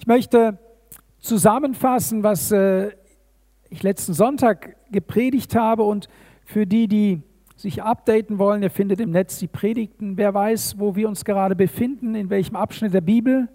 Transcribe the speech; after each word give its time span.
Ich 0.00 0.06
möchte 0.06 0.58
zusammenfassen, 1.18 2.22
was 2.22 2.50
äh, 2.52 2.92
ich 3.68 3.82
letzten 3.82 4.14
Sonntag 4.14 4.76
gepredigt 4.90 5.54
habe 5.54 5.82
und 5.82 6.08
für 6.42 6.66
die, 6.66 6.88
die 6.88 7.20
sich 7.54 7.82
updaten 7.82 8.38
wollen, 8.38 8.62
ihr 8.62 8.70
findet 8.70 8.98
im 8.98 9.10
Netz 9.10 9.38
die 9.38 9.46
Predigten. 9.46 10.16
Wer 10.16 10.32
weiß, 10.32 10.78
wo 10.78 10.96
wir 10.96 11.06
uns 11.06 11.26
gerade 11.26 11.54
befinden, 11.54 12.14
in 12.14 12.30
welchem 12.30 12.56
Abschnitt 12.56 12.94
der 12.94 13.02
Bibel? 13.02 13.50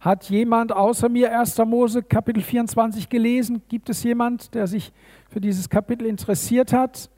Hat 0.00 0.28
jemand 0.28 0.70
außer 0.70 1.08
mir 1.08 1.40
1. 1.40 1.56
Mose 1.64 2.02
Kapitel 2.02 2.42
24 2.42 3.08
gelesen? 3.08 3.62
Gibt 3.70 3.88
es 3.88 4.02
jemand, 4.02 4.54
der 4.54 4.66
sich 4.66 4.92
für 5.30 5.40
dieses 5.40 5.70
Kapitel 5.70 6.04
interessiert 6.06 6.74
hat? 6.74 7.08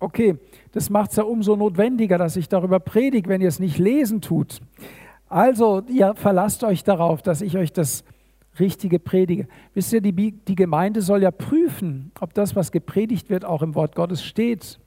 Okay, 0.00 0.36
das 0.72 0.90
macht 0.90 1.10
es 1.10 1.16
ja 1.16 1.22
umso 1.22 1.56
notwendiger, 1.56 2.18
dass 2.18 2.36
ich 2.36 2.48
darüber 2.48 2.78
predige, 2.78 3.28
wenn 3.30 3.40
ihr 3.40 3.48
es 3.48 3.58
nicht 3.58 3.78
lesen 3.78 4.20
tut. 4.20 4.60
Also, 5.34 5.82
ihr 5.88 6.14
verlasst 6.14 6.62
euch 6.62 6.84
darauf, 6.84 7.20
dass 7.20 7.40
ich 7.40 7.58
euch 7.58 7.72
das 7.72 8.04
Richtige 8.60 9.00
predige. 9.00 9.48
Wisst 9.72 9.92
ihr, 9.92 10.00
die, 10.00 10.12
die 10.30 10.54
Gemeinde 10.54 11.02
soll 11.02 11.24
ja 11.24 11.32
prüfen, 11.32 12.12
ob 12.20 12.34
das, 12.34 12.54
was 12.54 12.70
gepredigt 12.70 13.30
wird, 13.30 13.44
auch 13.44 13.60
im 13.60 13.74
Wort 13.74 13.96
Gottes 13.96 14.22
steht. 14.22 14.78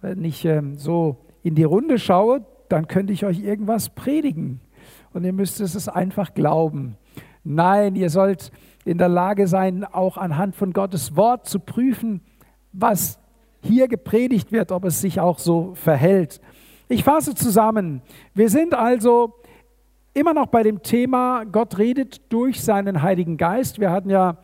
Wenn 0.00 0.24
ich 0.24 0.44
ähm, 0.44 0.76
so 0.76 1.18
in 1.44 1.54
die 1.54 1.62
Runde 1.62 2.00
schaue, 2.00 2.44
dann 2.68 2.88
könnte 2.88 3.12
ich 3.12 3.24
euch 3.24 3.38
irgendwas 3.38 3.90
predigen 3.90 4.60
und 5.12 5.22
ihr 5.22 5.32
müsst 5.32 5.60
es 5.60 5.86
einfach 5.86 6.34
glauben. 6.34 6.96
Nein, 7.44 7.94
ihr 7.94 8.10
sollt 8.10 8.50
in 8.84 8.98
der 8.98 9.08
Lage 9.08 9.46
sein, 9.46 9.84
auch 9.84 10.16
anhand 10.16 10.56
von 10.56 10.72
Gottes 10.72 11.14
Wort 11.14 11.46
zu 11.46 11.60
prüfen, 11.60 12.22
was 12.72 13.20
hier 13.62 13.86
gepredigt 13.86 14.50
wird, 14.50 14.72
ob 14.72 14.84
es 14.84 15.00
sich 15.00 15.20
auch 15.20 15.38
so 15.38 15.76
verhält. 15.76 16.40
Ich 16.88 17.04
fasse 17.04 17.36
zusammen. 17.36 18.02
Wir 18.34 18.50
sind 18.50 18.74
also 18.74 19.32
immer 20.16 20.32
noch 20.32 20.46
bei 20.46 20.62
dem 20.62 20.82
Thema, 20.82 21.44
Gott 21.44 21.76
redet 21.76 22.32
durch 22.32 22.64
seinen 22.64 23.02
Heiligen 23.02 23.36
Geist. 23.36 23.80
Wir 23.80 23.90
hatten 23.90 24.08
ja, 24.08 24.38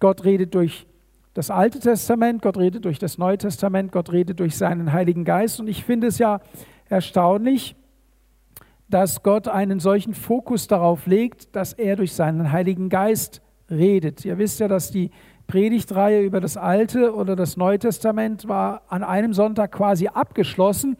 Gott 0.00 0.24
redet 0.24 0.54
durch 0.54 0.86
das 1.32 1.50
Alte 1.50 1.80
Testament, 1.80 2.42
Gott 2.42 2.58
redet 2.58 2.84
durch 2.84 2.98
das 2.98 3.16
Neue 3.16 3.38
Testament, 3.38 3.90
Gott 3.90 4.12
redet 4.12 4.38
durch 4.38 4.56
seinen 4.56 4.92
Heiligen 4.92 5.24
Geist. 5.24 5.60
Und 5.60 5.68
ich 5.68 5.82
finde 5.82 6.08
es 6.08 6.18
ja 6.18 6.40
erstaunlich, 6.90 7.74
dass 8.90 9.22
Gott 9.22 9.48
einen 9.48 9.80
solchen 9.80 10.12
Fokus 10.12 10.66
darauf 10.66 11.06
legt, 11.06 11.56
dass 11.56 11.72
er 11.72 11.96
durch 11.96 12.12
seinen 12.12 12.52
Heiligen 12.52 12.90
Geist 12.90 13.40
redet. 13.70 14.26
Ihr 14.26 14.36
wisst 14.36 14.60
ja, 14.60 14.68
dass 14.68 14.90
die 14.90 15.10
Predigtreihe 15.46 16.22
über 16.22 16.42
das 16.42 16.58
Alte 16.58 17.14
oder 17.14 17.34
das 17.34 17.56
Neue 17.56 17.78
Testament 17.78 18.46
war 18.46 18.82
an 18.88 19.02
einem 19.02 19.32
Sonntag 19.32 19.72
quasi 19.72 20.08
abgeschlossen. 20.08 20.98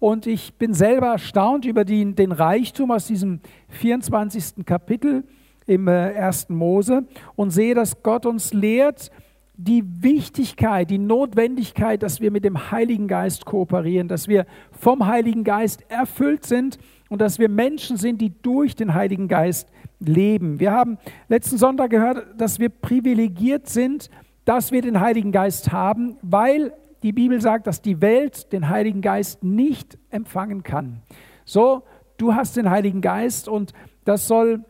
Und 0.00 0.26
ich 0.26 0.54
bin 0.54 0.72
selber 0.72 1.08
erstaunt 1.08 1.66
über 1.66 1.84
die, 1.84 2.14
den 2.14 2.32
Reichtum 2.32 2.90
aus 2.90 3.06
diesem 3.06 3.40
24. 3.68 4.64
Kapitel 4.64 5.24
im 5.66 5.88
äh, 5.88 6.14
1. 6.16 6.48
Mose 6.48 7.04
und 7.36 7.50
sehe, 7.50 7.74
dass 7.74 8.02
Gott 8.02 8.24
uns 8.24 8.54
lehrt, 8.54 9.10
die 9.58 9.84
Wichtigkeit, 10.02 10.88
die 10.88 10.98
Notwendigkeit, 10.98 12.02
dass 12.02 12.22
wir 12.22 12.30
mit 12.30 12.44
dem 12.44 12.70
Heiligen 12.70 13.08
Geist 13.08 13.44
kooperieren, 13.44 14.08
dass 14.08 14.26
wir 14.26 14.46
vom 14.72 15.06
Heiligen 15.06 15.44
Geist 15.44 15.84
erfüllt 15.90 16.46
sind 16.46 16.78
und 17.10 17.20
dass 17.20 17.38
wir 17.38 17.50
Menschen 17.50 17.98
sind, 17.98 18.22
die 18.22 18.32
durch 18.40 18.74
den 18.74 18.94
Heiligen 18.94 19.28
Geist 19.28 19.68
leben. 19.98 20.60
Wir 20.60 20.72
haben 20.72 20.96
letzten 21.28 21.58
Sonntag 21.58 21.90
gehört, 21.90 22.40
dass 22.40 22.58
wir 22.58 22.70
privilegiert 22.70 23.68
sind, 23.68 24.08
dass 24.46 24.72
wir 24.72 24.80
den 24.80 24.98
Heiligen 24.98 25.30
Geist 25.30 25.72
haben, 25.72 26.16
weil 26.22 26.72
die 27.02 27.12
Bibel 27.12 27.40
sagt, 27.40 27.66
dass 27.66 27.82
die 27.82 28.00
Welt 28.00 28.52
den 28.52 28.68
Heiligen 28.68 29.00
Geist 29.00 29.42
nicht 29.42 29.98
empfangen 30.10 30.62
kann. 30.62 31.02
So, 31.44 31.82
du 32.16 32.34
hast 32.34 32.56
den 32.56 32.70
Heiligen 32.70 33.00
Geist 33.00 33.48
und 33.48 33.72
das 34.04 34.26
soll 34.26 34.64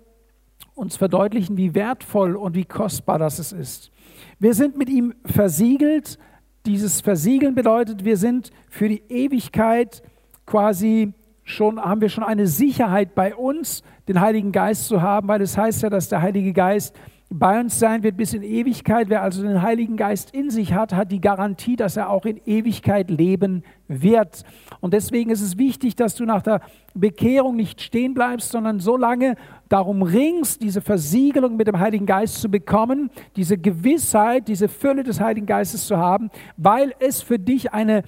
uns 0.74 0.96
verdeutlichen, 0.96 1.56
wie 1.56 1.74
wertvoll 1.74 2.36
und 2.36 2.54
wie 2.54 2.64
kostbar 2.64 3.18
das 3.18 3.52
ist. 3.52 3.90
Wir 4.38 4.54
sind 4.54 4.76
mit 4.76 4.88
ihm 4.88 5.14
versiegelt. 5.24 6.18
Dieses 6.66 7.00
Versiegeln 7.00 7.54
bedeutet, 7.54 8.04
wir 8.04 8.16
sind 8.16 8.50
für 8.68 8.88
die 8.88 9.02
Ewigkeit 9.08 10.02
quasi 10.46 11.14
schon, 11.42 11.80
haben 11.80 12.00
wir 12.00 12.08
schon 12.08 12.24
eine 12.24 12.46
Sicherheit 12.46 13.14
bei 13.14 13.34
uns, 13.34 13.82
den 14.08 14.20
Heiligen 14.20 14.52
Geist 14.52 14.86
zu 14.86 15.02
haben, 15.02 15.28
weil 15.28 15.42
es 15.42 15.56
heißt 15.56 15.82
ja, 15.82 15.90
dass 15.90 16.08
der 16.08 16.22
Heilige 16.22 16.52
Geist 16.52 16.96
bei 17.32 17.60
uns 17.60 17.78
sein 17.78 18.02
wird 18.02 18.16
bis 18.16 18.34
in 18.34 18.42
Ewigkeit. 18.42 19.08
Wer 19.08 19.22
also 19.22 19.42
den 19.42 19.62
Heiligen 19.62 19.96
Geist 19.96 20.32
in 20.32 20.50
sich 20.50 20.74
hat, 20.74 20.92
hat 20.92 21.12
die 21.12 21.20
Garantie, 21.20 21.76
dass 21.76 21.96
er 21.96 22.10
auch 22.10 22.26
in 22.26 22.40
Ewigkeit 22.44 23.08
leben 23.08 23.62
wird. 23.86 24.42
Und 24.80 24.94
deswegen 24.94 25.30
ist 25.30 25.40
es 25.40 25.56
wichtig, 25.56 25.94
dass 25.94 26.16
du 26.16 26.24
nach 26.24 26.42
der 26.42 26.60
Bekehrung 26.92 27.54
nicht 27.54 27.82
stehen 27.82 28.14
bleibst, 28.14 28.50
sondern 28.50 28.80
so 28.80 28.96
lange 28.96 29.36
darum 29.68 30.02
ringst, 30.02 30.60
diese 30.60 30.80
Versiegelung 30.80 31.56
mit 31.56 31.68
dem 31.68 31.78
Heiligen 31.78 32.04
Geist 32.04 32.40
zu 32.40 32.50
bekommen, 32.50 33.10
diese 33.36 33.56
Gewissheit, 33.56 34.48
diese 34.48 34.68
Fülle 34.68 35.04
des 35.04 35.20
Heiligen 35.20 35.46
Geistes 35.46 35.86
zu 35.86 35.98
haben, 35.98 36.30
weil 36.56 36.92
es 36.98 37.22
für 37.22 37.38
dich 37.38 37.72
eine, 37.72 38.02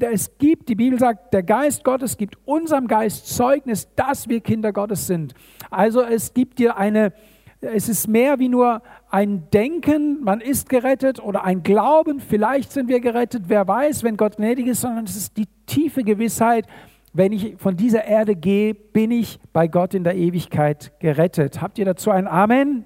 es 0.00 0.38
gibt, 0.38 0.70
die 0.70 0.76
Bibel 0.76 0.98
sagt, 0.98 1.34
der 1.34 1.42
Geist 1.42 1.84
Gottes 1.84 2.16
gibt 2.16 2.38
unserem 2.46 2.86
Geist 2.86 3.28
Zeugnis, 3.28 3.88
dass 3.96 4.30
wir 4.30 4.40
Kinder 4.40 4.72
Gottes 4.72 5.06
sind. 5.06 5.34
Also 5.70 6.00
es 6.00 6.32
gibt 6.32 6.58
dir 6.58 6.78
eine, 6.78 7.12
es 7.62 7.88
ist 7.88 8.08
mehr 8.08 8.38
wie 8.40 8.48
nur 8.48 8.82
ein 9.10 9.48
Denken, 9.50 10.22
man 10.24 10.40
ist 10.40 10.68
gerettet 10.68 11.22
oder 11.22 11.44
ein 11.44 11.62
Glauben, 11.62 12.20
vielleicht 12.20 12.72
sind 12.72 12.88
wir 12.88 13.00
gerettet, 13.00 13.44
wer 13.46 13.66
weiß, 13.66 14.02
wenn 14.02 14.16
Gott 14.16 14.36
gnädig 14.36 14.66
ist, 14.66 14.80
sondern 14.80 15.04
es 15.04 15.16
ist 15.16 15.36
die 15.36 15.46
tiefe 15.66 16.02
Gewissheit, 16.02 16.66
wenn 17.12 17.32
ich 17.32 17.56
von 17.58 17.76
dieser 17.76 18.04
Erde 18.04 18.34
gehe, 18.34 18.74
bin 18.74 19.10
ich 19.10 19.38
bei 19.52 19.68
Gott 19.68 19.94
in 19.94 20.02
der 20.02 20.16
Ewigkeit 20.16 20.92
gerettet. 20.98 21.60
Habt 21.60 21.78
ihr 21.78 21.84
dazu 21.84 22.10
ein 22.10 22.26
Amen? 22.26 22.84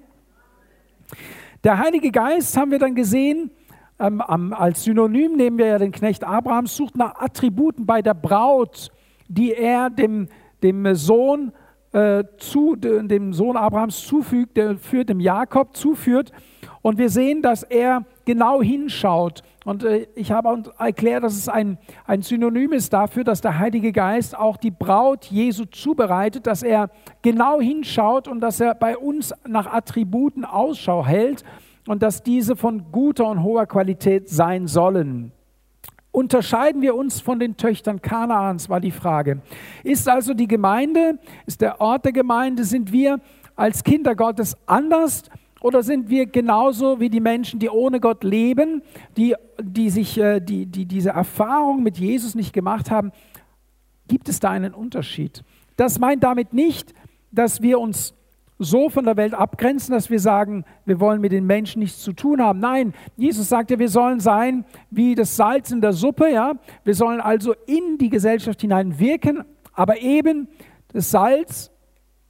Der 1.63 1.79
Heilige 1.79 2.11
Geist 2.11 2.55
haben 2.55 2.71
wir 2.71 2.79
dann 2.79 2.93
gesehen, 2.93 3.51
ähm, 3.99 4.21
als 4.53 4.83
Synonym 4.83 5.37
nehmen 5.37 5.57
wir 5.57 5.67
ja 5.67 5.79
den 5.79 5.91
Knecht 5.91 6.23
Abrahams, 6.23 6.75
sucht 6.75 6.95
nach 6.97 7.15
Attributen 7.15 7.85
bei 7.85 8.01
der 8.01 8.13
Braut, 8.13 8.91
die 9.27 9.53
er 9.53 9.89
dem, 9.89 10.27
dem 10.61 10.93
Sohn 10.93 11.51
äh, 11.97 12.25
zu, 12.37 12.75
dem 12.75 13.33
Sohn 13.33 13.57
Abrahams 13.57 14.05
zufügt, 14.05 14.55
der 14.55 14.77
führt 14.77 15.09
dem 15.09 15.19
Jakob 15.19 15.75
zuführt. 15.75 16.31
Und 16.83 16.99
wir 16.99 17.09
sehen, 17.09 17.41
dass 17.41 17.63
er 17.63 18.05
genau 18.23 18.61
hinschaut. 18.61 19.41
Und 19.65 19.83
äh, 19.83 20.05
ich 20.13 20.31
habe 20.31 20.61
erklärt, 20.77 21.23
dass 21.23 21.35
es 21.35 21.49
ein, 21.49 21.79
ein 22.05 22.21
Synonym 22.21 22.71
ist 22.71 22.93
dafür, 22.93 23.23
dass 23.23 23.41
der 23.41 23.57
Heilige 23.57 23.91
Geist 23.91 24.37
auch 24.37 24.57
die 24.57 24.69
Braut 24.69 25.25
Jesu 25.25 25.65
zubereitet, 25.65 26.45
dass 26.45 26.61
er 26.61 26.91
genau 27.23 27.59
hinschaut 27.59 28.27
und 28.27 28.41
dass 28.41 28.59
er 28.59 28.75
bei 28.75 28.95
uns 28.95 29.33
nach 29.47 29.65
Attributen 29.65 30.45
Ausschau 30.45 31.03
hält 31.03 31.43
und 31.87 32.03
dass 32.03 32.21
diese 32.21 32.55
von 32.55 32.91
guter 32.91 33.27
und 33.27 33.41
hoher 33.41 33.65
Qualität 33.65 34.29
sein 34.29 34.67
sollen. 34.67 35.31
Unterscheiden 36.17 36.81
wir 36.81 36.95
uns 36.95 37.21
von 37.21 37.37
den 37.37 37.57
Töchtern 37.57 38.01
Kanaans, 38.01 38.69
war 38.69 38.79
die 38.79 38.89
Frage. 38.89 39.39
Ist 39.83 40.09
also 40.09 40.33
die 40.33 40.47
Gemeinde, 40.47 41.19
ist 41.45 41.61
der 41.61 41.79
Ort 41.79 42.05
der 42.05 42.11
Gemeinde, 42.11 42.63
sind 42.63 42.91
wir 42.91 43.19
als 43.55 43.83
Kinder 43.83 44.15
Gottes 44.15 44.57
anders 44.65 45.25
oder 45.61 45.83
sind 45.83 46.09
wir 46.09 46.25
genauso 46.25 46.99
wie 46.99 47.11
die 47.11 47.19
Menschen, 47.19 47.59
die 47.59 47.69
ohne 47.69 47.99
Gott 47.99 48.23
leben, 48.23 48.81
die, 49.15 49.35
die, 49.61 49.91
sich, 49.91 50.17
äh, 50.17 50.39
die, 50.39 50.65
die 50.65 50.87
diese 50.87 51.11
Erfahrung 51.11 51.83
mit 51.83 51.99
Jesus 51.99 52.33
nicht 52.33 52.51
gemacht 52.51 52.89
haben? 52.89 53.11
Gibt 54.07 54.27
es 54.27 54.39
da 54.39 54.49
einen 54.49 54.73
Unterschied? 54.73 55.43
Das 55.75 55.99
meint 55.99 56.23
damit 56.23 56.51
nicht, 56.51 56.95
dass 57.31 57.61
wir 57.61 57.79
uns 57.79 58.15
so 58.59 58.89
von 58.89 59.05
der 59.05 59.17
Welt 59.17 59.33
abgrenzen, 59.33 59.93
dass 59.93 60.09
wir 60.09 60.19
sagen, 60.19 60.65
wir 60.85 60.99
wollen 60.99 61.21
mit 61.21 61.31
den 61.31 61.45
Menschen 61.45 61.79
nichts 61.79 62.01
zu 62.01 62.13
tun 62.13 62.41
haben. 62.41 62.59
Nein, 62.59 62.93
Jesus 63.15 63.49
sagt 63.49 63.71
ja, 63.71 63.79
wir 63.79 63.89
sollen 63.89 64.19
sein 64.19 64.65
wie 64.89 65.15
das 65.15 65.35
Salz 65.35 65.71
in 65.71 65.81
der 65.81 65.93
Suppe, 65.93 66.31
ja. 66.31 66.53
Wir 66.83 66.95
sollen 66.95 67.21
also 67.21 67.53
in 67.65 67.97
die 67.99 68.09
Gesellschaft 68.09 68.61
hinein 68.61 68.99
wirken, 68.99 69.43
aber 69.73 69.99
eben 70.01 70.47
das 70.91 71.11
Salz 71.11 71.71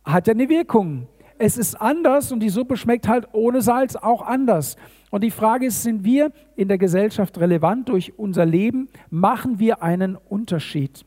hat 0.04 0.28
ja 0.28 0.34
eine 0.34 0.50
Wirkung. 0.50 1.08
Es 1.40 1.58
ist 1.58 1.76
anders 1.76 2.32
und 2.32 2.40
die 2.40 2.50
Suppe 2.50 2.78
schmeckt 2.78 3.08
halt 3.08 3.28
ohne 3.32 3.62
Salz 3.62 3.96
auch 3.96 4.26
anders. 4.26 4.76
Und 5.12 5.24
die 5.24 5.32
Frage 5.32 5.68
ist, 5.68 5.84
sind 5.84 6.04
wir 6.04 6.32
in 6.56 6.68
der 6.68 6.78
Gesellschaft 6.78 7.40
relevant 7.40 7.90
durch 7.90 8.18
unser 8.18 8.46
Leben? 8.46 8.90
Machen 9.10 9.60
wir 9.60 9.84
einen 9.84 10.16
Unterschied? 10.16 11.06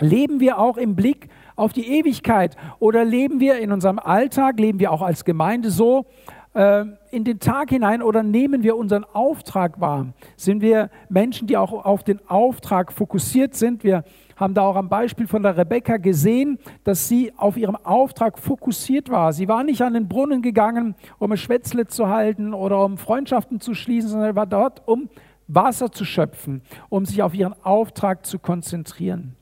Leben 0.00 0.40
wir 0.40 0.58
auch 0.58 0.76
im 0.76 0.94
Blick 0.94 1.28
auf 1.58 1.72
die 1.72 1.88
Ewigkeit 1.98 2.56
oder 2.78 3.04
leben 3.04 3.40
wir 3.40 3.58
in 3.58 3.72
unserem 3.72 3.98
Alltag, 3.98 4.58
leben 4.60 4.78
wir 4.78 4.92
auch 4.92 5.02
als 5.02 5.24
Gemeinde 5.24 5.70
so 5.70 6.06
äh, 6.54 6.84
in 7.10 7.24
den 7.24 7.40
Tag 7.40 7.70
hinein 7.70 8.00
oder 8.00 8.22
nehmen 8.22 8.62
wir 8.62 8.76
unseren 8.76 9.04
Auftrag 9.04 9.80
wahr? 9.80 10.12
Sind 10.36 10.62
wir 10.62 10.88
Menschen, 11.08 11.48
die 11.48 11.56
auch 11.56 11.84
auf 11.84 12.04
den 12.04 12.20
Auftrag 12.28 12.92
fokussiert 12.92 13.54
sind? 13.54 13.82
Wir 13.82 14.04
haben 14.36 14.54
da 14.54 14.62
auch 14.62 14.76
am 14.76 14.88
Beispiel 14.88 15.26
von 15.26 15.42
der 15.42 15.56
Rebecca 15.56 15.96
gesehen, 15.96 16.58
dass 16.84 17.08
sie 17.08 17.32
auf 17.36 17.56
ihrem 17.56 17.76
Auftrag 17.76 18.38
fokussiert 18.38 19.10
war. 19.10 19.32
Sie 19.32 19.48
war 19.48 19.64
nicht 19.64 19.82
an 19.82 19.94
den 19.94 20.08
Brunnen 20.08 20.42
gegangen, 20.42 20.94
um 21.18 21.32
ein 21.32 21.38
Schwätzle 21.38 21.88
zu 21.88 22.08
halten 22.08 22.54
oder 22.54 22.84
um 22.84 22.98
Freundschaften 22.98 23.60
zu 23.60 23.74
schließen, 23.74 24.10
sondern 24.10 24.36
war 24.36 24.46
dort, 24.46 24.86
um 24.86 25.08
Wasser 25.48 25.90
zu 25.90 26.04
schöpfen, 26.04 26.62
um 26.88 27.04
sich 27.04 27.22
auf 27.22 27.34
ihren 27.34 27.54
Auftrag 27.64 28.26
zu 28.26 28.38
konzentrieren. 28.38 29.34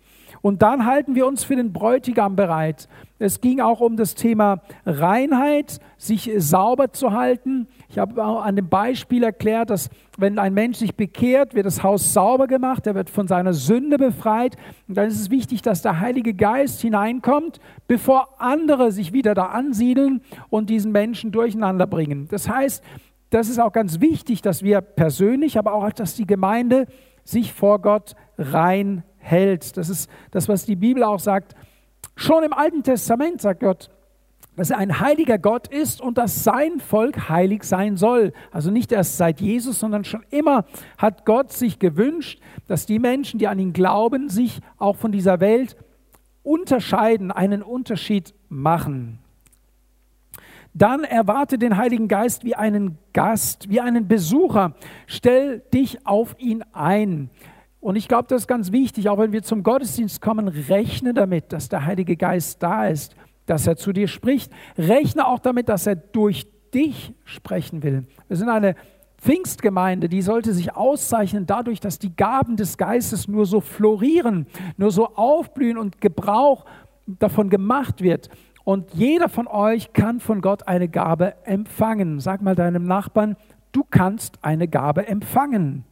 Und 0.42 0.62
dann 0.62 0.86
halten 0.86 1.14
wir 1.14 1.26
uns 1.26 1.44
für 1.44 1.56
den 1.56 1.72
Bräutigam 1.72 2.36
bereit. 2.36 2.88
Es 3.18 3.40
ging 3.40 3.60
auch 3.60 3.80
um 3.80 3.96
das 3.96 4.14
Thema 4.14 4.60
Reinheit, 4.84 5.80
sich 5.96 6.30
sauber 6.36 6.92
zu 6.92 7.12
halten. 7.12 7.66
Ich 7.88 7.98
habe 7.98 8.22
auch 8.22 8.42
an 8.42 8.56
dem 8.56 8.68
Beispiel 8.68 9.22
erklärt, 9.22 9.70
dass 9.70 9.88
wenn 10.18 10.38
ein 10.38 10.52
Mensch 10.52 10.78
sich 10.78 10.96
bekehrt, 10.96 11.54
wird 11.54 11.64
das 11.64 11.82
Haus 11.82 12.12
sauber 12.12 12.46
gemacht, 12.46 12.86
er 12.86 12.94
wird 12.94 13.08
von 13.08 13.26
seiner 13.26 13.54
Sünde 13.54 13.96
befreit. 13.96 14.56
Und 14.86 14.96
dann 14.96 15.08
ist 15.08 15.20
es 15.20 15.30
wichtig, 15.30 15.62
dass 15.62 15.82
der 15.82 16.00
Heilige 16.00 16.34
Geist 16.34 16.80
hineinkommt, 16.82 17.58
bevor 17.88 18.28
andere 18.38 18.92
sich 18.92 19.12
wieder 19.12 19.34
da 19.34 19.46
ansiedeln 19.46 20.20
und 20.50 20.68
diesen 20.68 20.92
Menschen 20.92 21.32
durcheinander 21.32 21.86
bringen. 21.86 22.28
Das 22.30 22.48
heißt, 22.48 22.84
das 23.30 23.48
ist 23.48 23.58
auch 23.58 23.72
ganz 23.72 24.00
wichtig, 24.00 24.42
dass 24.42 24.62
wir 24.62 24.80
persönlich, 24.80 25.58
aber 25.58 25.72
auch, 25.74 25.90
dass 25.90 26.14
die 26.14 26.26
Gemeinde 26.26 26.86
sich 27.24 27.52
vor 27.52 27.80
Gott 27.80 28.14
rein 28.38 29.02
hält. 29.26 29.76
Das 29.76 29.88
ist 29.88 30.10
das, 30.30 30.48
was 30.48 30.64
die 30.64 30.76
Bibel 30.76 31.02
auch 31.02 31.20
sagt. 31.20 31.54
Schon 32.16 32.44
im 32.44 32.52
Alten 32.52 32.82
Testament 32.82 33.40
sagt 33.40 33.60
Gott, 33.60 33.90
dass 34.56 34.70
er 34.70 34.78
ein 34.78 35.00
heiliger 35.00 35.38
Gott 35.38 35.68
ist 35.68 36.00
und 36.00 36.16
dass 36.16 36.42
sein 36.42 36.80
Volk 36.80 37.28
heilig 37.28 37.64
sein 37.64 37.96
soll. 37.96 38.32
Also 38.50 38.70
nicht 38.70 38.90
erst 38.90 39.18
seit 39.18 39.40
Jesus, 39.40 39.78
sondern 39.78 40.04
schon 40.04 40.24
immer 40.30 40.64
hat 40.96 41.26
Gott 41.26 41.52
sich 41.52 41.78
gewünscht, 41.78 42.40
dass 42.66 42.86
die 42.86 42.98
Menschen, 42.98 43.38
die 43.38 43.48
an 43.48 43.58
ihn 43.58 43.74
glauben, 43.74 44.30
sich 44.30 44.60
auch 44.78 44.96
von 44.96 45.12
dieser 45.12 45.40
Welt 45.40 45.76
unterscheiden, 46.42 47.30
einen 47.30 47.62
Unterschied 47.62 48.34
machen. 48.48 49.18
Dann 50.72 51.04
erwarte 51.04 51.58
den 51.58 51.76
Heiligen 51.76 52.06
Geist 52.06 52.44
wie 52.44 52.54
einen 52.54 52.98
Gast, 53.12 53.68
wie 53.70 53.80
einen 53.80 54.08
Besucher. 54.08 54.74
Stell 55.06 55.60
dich 55.72 56.06
auf 56.06 56.36
ihn 56.38 56.62
ein. 56.72 57.30
Und 57.80 57.96
ich 57.96 58.08
glaube, 58.08 58.26
das 58.28 58.42
ist 58.42 58.48
ganz 58.48 58.72
wichtig, 58.72 59.08
auch 59.08 59.18
wenn 59.18 59.32
wir 59.32 59.42
zum 59.42 59.62
Gottesdienst 59.62 60.20
kommen, 60.20 60.48
rechne 60.48 61.14
damit, 61.14 61.52
dass 61.52 61.68
der 61.68 61.84
Heilige 61.84 62.16
Geist 62.16 62.62
da 62.62 62.86
ist, 62.86 63.14
dass 63.46 63.66
er 63.66 63.76
zu 63.76 63.92
dir 63.92 64.08
spricht. 64.08 64.52
Rechne 64.76 65.26
auch 65.26 65.38
damit, 65.38 65.68
dass 65.68 65.86
er 65.86 65.96
durch 65.96 66.46
dich 66.74 67.12
sprechen 67.24 67.82
will. 67.82 68.06
Wir 68.28 68.36
sind 68.36 68.48
eine 68.48 68.74
Pfingstgemeinde, 69.18 70.08
die 70.08 70.22
sollte 70.22 70.52
sich 70.52 70.74
auszeichnen 70.74 71.46
dadurch, 71.46 71.80
dass 71.80 71.98
die 71.98 72.14
Gaben 72.14 72.56
des 72.56 72.76
Geistes 72.76 73.28
nur 73.28 73.46
so 73.46 73.60
florieren, 73.60 74.46
nur 74.76 74.90
so 74.90 75.14
aufblühen 75.14 75.78
und 75.78 76.00
Gebrauch 76.00 76.64
davon 77.06 77.50
gemacht 77.50 78.02
wird. 78.02 78.28
Und 78.64 78.94
jeder 78.94 79.28
von 79.28 79.46
euch 79.46 79.92
kann 79.92 80.20
von 80.20 80.40
Gott 80.40 80.66
eine 80.66 80.88
Gabe 80.88 81.34
empfangen. 81.44 82.20
Sag 82.20 82.42
mal 82.42 82.56
deinem 82.56 82.84
Nachbarn, 82.84 83.36
du 83.72 83.84
kannst 83.88 84.38
eine 84.42 84.68
Gabe 84.68 85.06
empfangen. 85.06 85.84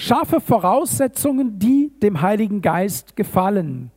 Schaffe 0.00 0.40
Voraussetzungen, 0.40 1.58
die 1.58 1.92
dem 1.98 2.22
Heiligen 2.22 2.62
Geist 2.62 3.16
gefallen. 3.16 3.90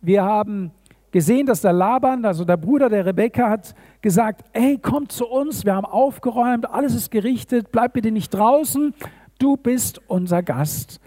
Wir 0.00 0.22
haben 0.22 0.70
gesehen, 1.10 1.46
dass 1.46 1.62
der 1.62 1.72
Laban, 1.72 2.24
also 2.24 2.44
der 2.44 2.56
Bruder 2.56 2.88
der 2.88 3.04
Rebekka, 3.04 3.50
hat 3.50 3.74
gesagt, 4.00 4.44
hey, 4.52 4.78
komm 4.80 5.08
zu 5.08 5.26
uns, 5.26 5.64
wir 5.64 5.74
haben 5.74 5.84
aufgeräumt, 5.84 6.70
alles 6.70 6.94
ist 6.94 7.10
gerichtet, 7.10 7.72
bleib 7.72 7.94
bitte 7.94 8.12
nicht 8.12 8.32
draußen, 8.32 8.94
du 9.40 9.56
bist 9.56 10.00
unser 10.06 10.44
Gast. 10.44 11.00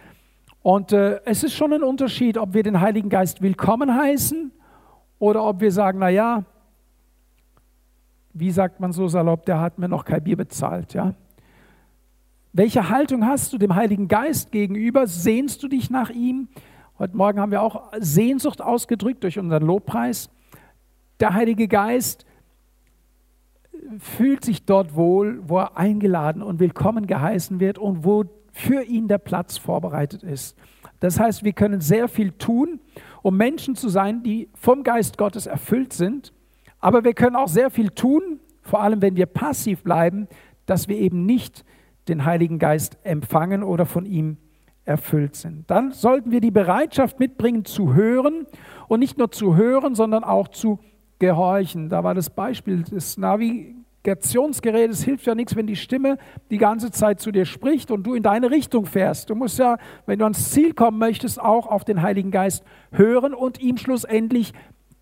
Und 0.62 0.92
äh, 0.92 1.22
es 1.24 1.46
ist 1.46 1.54
schon 1.54 1.72
ein 1.72 1.82
Unterschied, 1.82 2.38
ob 2.38 2.54
wir 2.54 2.64
den 2.64 2.82
Heiligen 2.82 3.08
Geist 3.08 3.42
willkommen 3.42 3.96
heißen 3.96 4.52
oder 5.18 5.46
ob 5.46 5.62
wir 5.62 5.72
sagen, 5.72 6.00
naja, 6.00 6.44
wie 8.34 8.52
sagt 8.52 8.82
man 8.82 8.92
so 8.92 9.08
salopp, 9.08 9.46
der 9.46 9.62
hat 9.62 9.80
mir 9.80 9.88
noch 9.88 10.04
kein 10.04 10.22
Bier 10.22 10.36
bezahlt, 10.36 10.94
ja. 10.94 11.14
Welche 12.54 12.90
Haltung 12.90 13.26
hast 13.26 13.54
du 13.54 13.58
dem 13.58 13.76
Heiligen 13.76 14.10
Geist 14.10 14.52
gegenüber? 14.52 15.08
Sehnst 15.08 15.64
du 15.64 15.70
dich 15.70 15.90
nach 15.90 16.10
ihm? 16.10 16.50
Heute 17.00 17.16
Morgen 17.16 17.40
haben 17.40 17.52
wir 17.52 17.62
auch 17.62 17.94
Sehnsucht 17.98 18.62
ausgedrückt 18.62 19.24
durch 19.24 19.40
unseren 19.40 19.64
Lobpreis. 19.64 20.30
Der 21.22 21.34
Heilige 21.34 21.70
Geist 21.70 22.26
fühlt 24.00 24.44
sich 24.44 24.66
dort 24.66 24.98
wohl, 24.98 25.40
wo 25.48 25.60
er 25.60 25.78
eingeladen 25.78 26.42
und 26.42 26.60
willkommen 26.60 27.08
geheißen 27.08 27.62
wird 27.62 27.78
und 27.78 28.04
wo 28.04 28.26
für 28.52 28.84
ihn 28.84 29.08
der 29.08 29.20
Platz 29.20 29.58
vorbereitet 29.58 30.22
ist. 30.22 30.58
Das 31.00 31.22
heißt, 31.22 31.46
wir 31.46 31.54
können 31.54 31.80
sehr 31.80 32.10
viel 32.10 32.34
tun, 32.34 32.82
um 33.22 33.38
Menschen 33.38 33.76
zu 33.78 33.88
sein, 33.88 34.24
die 34.24 34.50
vom 34.56 34.84
Geist 34.84 35.18
Gottes 35.18 35.46
erfüllt 35.46 35.94
sind. 35.94 36.34
Aber 36.82 37.06
wir 37.06 37.14
können 37.14 37.38
auch 37.38 37.48
sehr 37.48 37.70
viel 37.70 37.92
tun, 37.92 38.42
vor 38.62 38.82
allem 38.82 39.02
wenn 39.02 39.16
wir 39.16 39.26
passiv 39.26 39.84
bleiben, 39.84 40.28
dass 40.66 40.90
wir 40.90 40.98
eben 40.98 41.26
nicht 41.26 41.64
den 42.12 42.26
Heiligen 42.26 42.60
Geist 42.60 42.98
empfangen 43.04 43.64
oder 43.64 43.86
von 43.86 44.06
ihm 44.06 44.38
erfüllt 44.86 45.36
sind. 45.36 45.70
Dann 45.72 45.92
sollten 45.92 46.32
wir 46.32 46.42
die 46.42 46.52
Bereitschaft 46.52 47.20
mitbringen 47.20 47.66
zu 47.66 47.94
hören 47.94 48.46
und 48.88 49.00
nicht 49.00 49.18
nur 49.18 49.32
zu 49.32 49.56
hören, 49.56 49.96
sondern 49.96 50.24
auch 50.24 50.50
zu 50.50 50.80
gehorchen. 51.20 51.90
Da 51.90 52.04
war 52.04 52.14
das 52.14 52.30
Beispiel 52.30 52.84
des 52.84 53.18
Navigationsgerätes, 53.18 55.04
hilft 55.04 55.26
ja 55.26 55.36
nichts, 55.36 55.56
wenn 55.56 55.68
die 55.68 55.76
Stimme 55.76 56.18
die 56.50 56.58
ganze 56.58 56.92
Zeit 56.92 57.22
zu 57.22 57.32
dir 57.32 57.46
spricht 57.46 57.92
und 57.92 58.04
du 58.04 58.16
in 58.16 58.24
deine 58.24 58.52
Richtung 58.52 58.86
fährst. 58.86 59.30
Du 59.30 59.36
musst 59.36 59.60
ja, 59.60 59.78
wenn 60.06 60.20
du 60.20 60.26
ans 60.26 60.52
Ziel 60.52 60.74
kommen 60.74 60.98
möchtest, 60.98 61.40
auch 61.40 61.68
auf 61.68 61.86
den 61.86 62.02
Heiligen 62.02 62.32
Geist 62.32 62.66
hören 62.92 63.34
und 63.34 63.62
ihm 63.62 63.78
schlussendlich 63.78 64.54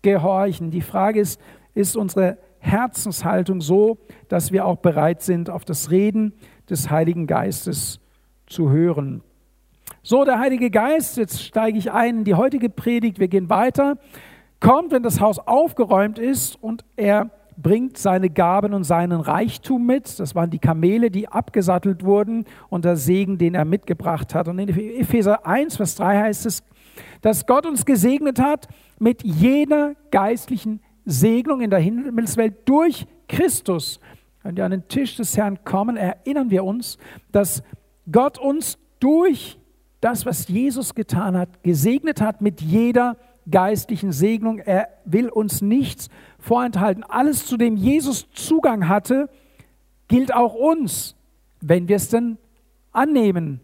gehorchen. 0.02 0.70
Die 0.70 0.82
Frage 0.82 1.20
ist, 1.20 1.40
ist 1.74 1.96
unsere 1.96 2.38
Herzenshaltung 2.58 3.62
so, 3.62 3.98
dass 4.28 4.52
wir 4.52 4.66
auch 4.66 4.76
bereit 4.76 5.22
sind, 5.22 5.48
auf 5.48 5.64
das 5.64 5.90
Reden 5.90 6.34
des 6.70 6.90
Heiligen 6.90 7.26
Geistes 7.26 8.00
zu 8.46 8.70
hören. 8.70 9.22
So, 10.02 10.24
der 10.24 10.38
Heilige 10.38 10.70
Geist, 10.70 11.16
jetzt 11.16 11.42
steige 11.42 11.78
ich 11.78 11.92
ein 11.92 12.18
in 12.18 12.24
die 12.24 12.34
heutige 12.34 12.70
Predigt, 12.70 13.18
wir 13.18 13.28
gehen 13.28 13.50
weiter, 13.50 13.98
kommt, 14.60 14.92
wenn 14.92 15.02
das 15.02 15.20
Haus 15.20 15.38
aufgeräumt 15.38 16.18
ist 16.18 16.62
und 16.62 16.84
er 16.96 17.30
bringt 17.56 17.98
seine 17.98 18.30
Gaben 18.30 18.72
und 18.72 18.84
seinen 18.84 19.20
Reichtum 19.20 19.84
mit. 19.84 20.18
Das 20.18 20.34
waren 20.34 20.50
die 20.50 20.58
Kamele, 20.58 21.10
die 21.10 21.28
abgesattelt 21.28 22.04
wurden 22.04 22.46
und 22.68 22.84
der 22.84 22.96
Segen, 22.96 23.38
den 23.38 23.54
er 23.54 23.64
mitgebracht 23.64 24.34
hat. 24.34 24.48
Und 24.48 24.58
in 24.58 24.68
Epheser 24.68 25.46
1, 25.46 25.76
Vers 25.76 25.96
3 25.96 26.20
heißt 26.20 26.46
es, 26.46 26.62
dass 27.20 27.46
Gott 27.46 27.66
uns 27.66 27.84
gesegnet 27.84 28.40
hat 28.40 28.68
mit 28.98 29.22
jeder 29.22 29.94
geistlichen 30.10 30.80
Segnung 31.04 31.60
in 31.60 31.70
der 31.70 31.80
Himmelswelt 31.80 32.68
durch 32.68 33.06
Christus. 33.28 34.00
Wenn 34.42 34.56
wir 34.56 34.64
an 34.64 34.70
den 34.70 34.88
Tisch 34.88 35.16
des 35.16 35.36
Herrn 35.36 35.64
kommen, 35.64 35.96
erinnern 35.96 36.50
wir 36.50 36.64
uns, 36.64 36.98
dass 37.30 37.62
Gott 38.10 38.38
uns 38.38 38.78
durch 38.98 39.58
das, 40.00 40.24
was 40.24 40.48
Jesus 40.48 40.94
getan 40.94 41.36
hat, 41.36 41.62
gesegnet 41.62 42.20
hat 42.20 42.40
mit 42.40 42.60
jeder 42.60 43.16
geistlichen 43.50 44.12
Segnung. 44.12 44.58
Er 44.58 44.88
will 45.04 45.28
uns 45.28 45.60
nichts 45.60 46.08
vorenthalten. 46.38 47.04
Alles, 47.04 47.46
zu 47.46 47.56
dem 47.56 47.76
Jesus 47.76 48.30
Zugang 48.32 48.88
hatte, 48.88 49.28
gilt 50.08 50.34
auch 50.34 50.54
uns, 50.54 51.16
wenn 51.60 51.88
wir 51.88 51.96
es 51.96 52.08
denn 52.08 52.38
annehmen. 52.92 53.60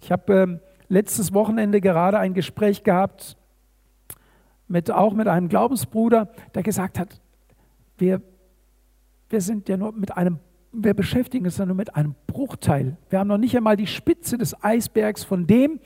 Ich 0.00 0.10
habe 0.10 0.32
äh, 0.34 0.58
letztes 0.88 1.34
Wochenende 1.34 1.80
gerade 1.80 2.18
ein 2.18 2.34
Gespräch 2.34 2.82
gehabt, 2.82 3.36
mit, 4.68 4.90
auch 4.90 5.14
mit 5.14 5.28
einem 5.28 5.48
Glaubensbruder, 5.48 6.28
der 6.54 6.62
gesagt 6.62 6.98
hat, 6.98 7.20
wir 7.96 8.20
wir 9.30 9.40
sind 9.40 9.68
ja 9.68 9.76
nur 9.76 9.92
mit 9.92 10.16
einem, 10.16 10.38
wir 10.72 10.94
beschäftigen 10.94 11.44
uns 11.44 11.58
ja 11.58 11.66
nur 11.66 11.76
mit 11.76 11.94
einem 11.94 12.14
Bruchteil. 12.26 12.96
Wir 13.10 13.18
haben 13.18 13.28
noch 13.28 13.38
nicht 13.38 13.56
einmal 13.56 13.76
die 13.76 13.86
Spitze 13.86 14.38
des 14.38 14.62
Eisbergs 14.62 15.24
von 15.24 15.46
dem, 15.46 15.80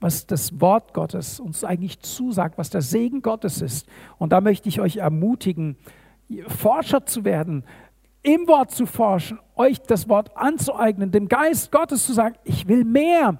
was 0.00 0.26
das 0.26 0.60
Wort 0.60 0.94
Gottes 0.94 1.40
uns 1.40 1.64
eigentlich 1.64 2.00
zusagt, 2.00 2.58
was 2.58 2.70
der 2.70 2.82
Segen 2.82 3.22
Gottes 3.22 3.62
ist. 3.62 3.88
Und 4.18 4.32
da 4.32 4.40
möchte 4.40 4.68
ich 4.68 4.80
euch 4.80 4.98
ermutigen, 4.98 5.76
Forscher 6.48 7.06
zu 7.06 7.24
werden, 7.24 7.64
im 8.22 8.48
Wort 8.48 8.72
zu 8.72 8.86
forschen, 8.86 9.38
euch 9.54 9.80
das 9.80 10.08
Wort 10.08 10.36
anzueignen, 10.36 11.12
dem 11.12 11.28
Geist 11.28 11.70
Gottes 11.70 12.04
zu 12.04 12.12
sagen, 12.12 12.34
ich 12.44 12.66
will 12.66 12.84
mehr. 12.84 13.38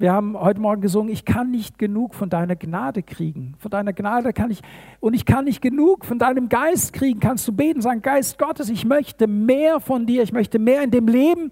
Wir 0.00 0.12
haben 0.12 0.38
heute 0.38 0.60
Morgen 0.60 0.80
gesungen, 0.80 1.12
ich 1.12 1.24
kann 1.24 1.50
nicht 1.50 1.76
genug 1.76 2.14
von 2.14 2.30
deiner 2.30 2.54
Gnade 2.54 3.02
kriegen. 3.02 3.56
Von 3.58 3.72
deiner 3.72 3.92
Gnade 3.92 4.32
kann 4.32 4.48
ich, 4.52 4.60
und 5.00 5.12
ich 5.12 5.26
kann 5.26 5.44
nicht 5.46 5.60
genug 5.60 6.04
von 6.04 6.20
deinem 6.20 6.48
Geist 6.48 6.92
kriegen. 6.92 7.18
Kannst 7.18 7.48
du 7.48 7.52
beten, 7.52 7.80
sagen, 7.80 8.00
Geist 8.00 8.38
Gottes, 8.38 8.68
ich 8.68 8.84
möchte 8.84 9.26
mehr 9.26 9.80
von 9.80 10.06
dir, 10.06 10.22
ich 10.22 10.32
möchte 10.32 10.60
mehr 10.60 10.84
in 10.84 10.92
dem 10.92 11.08
Leben. 11.08 11.50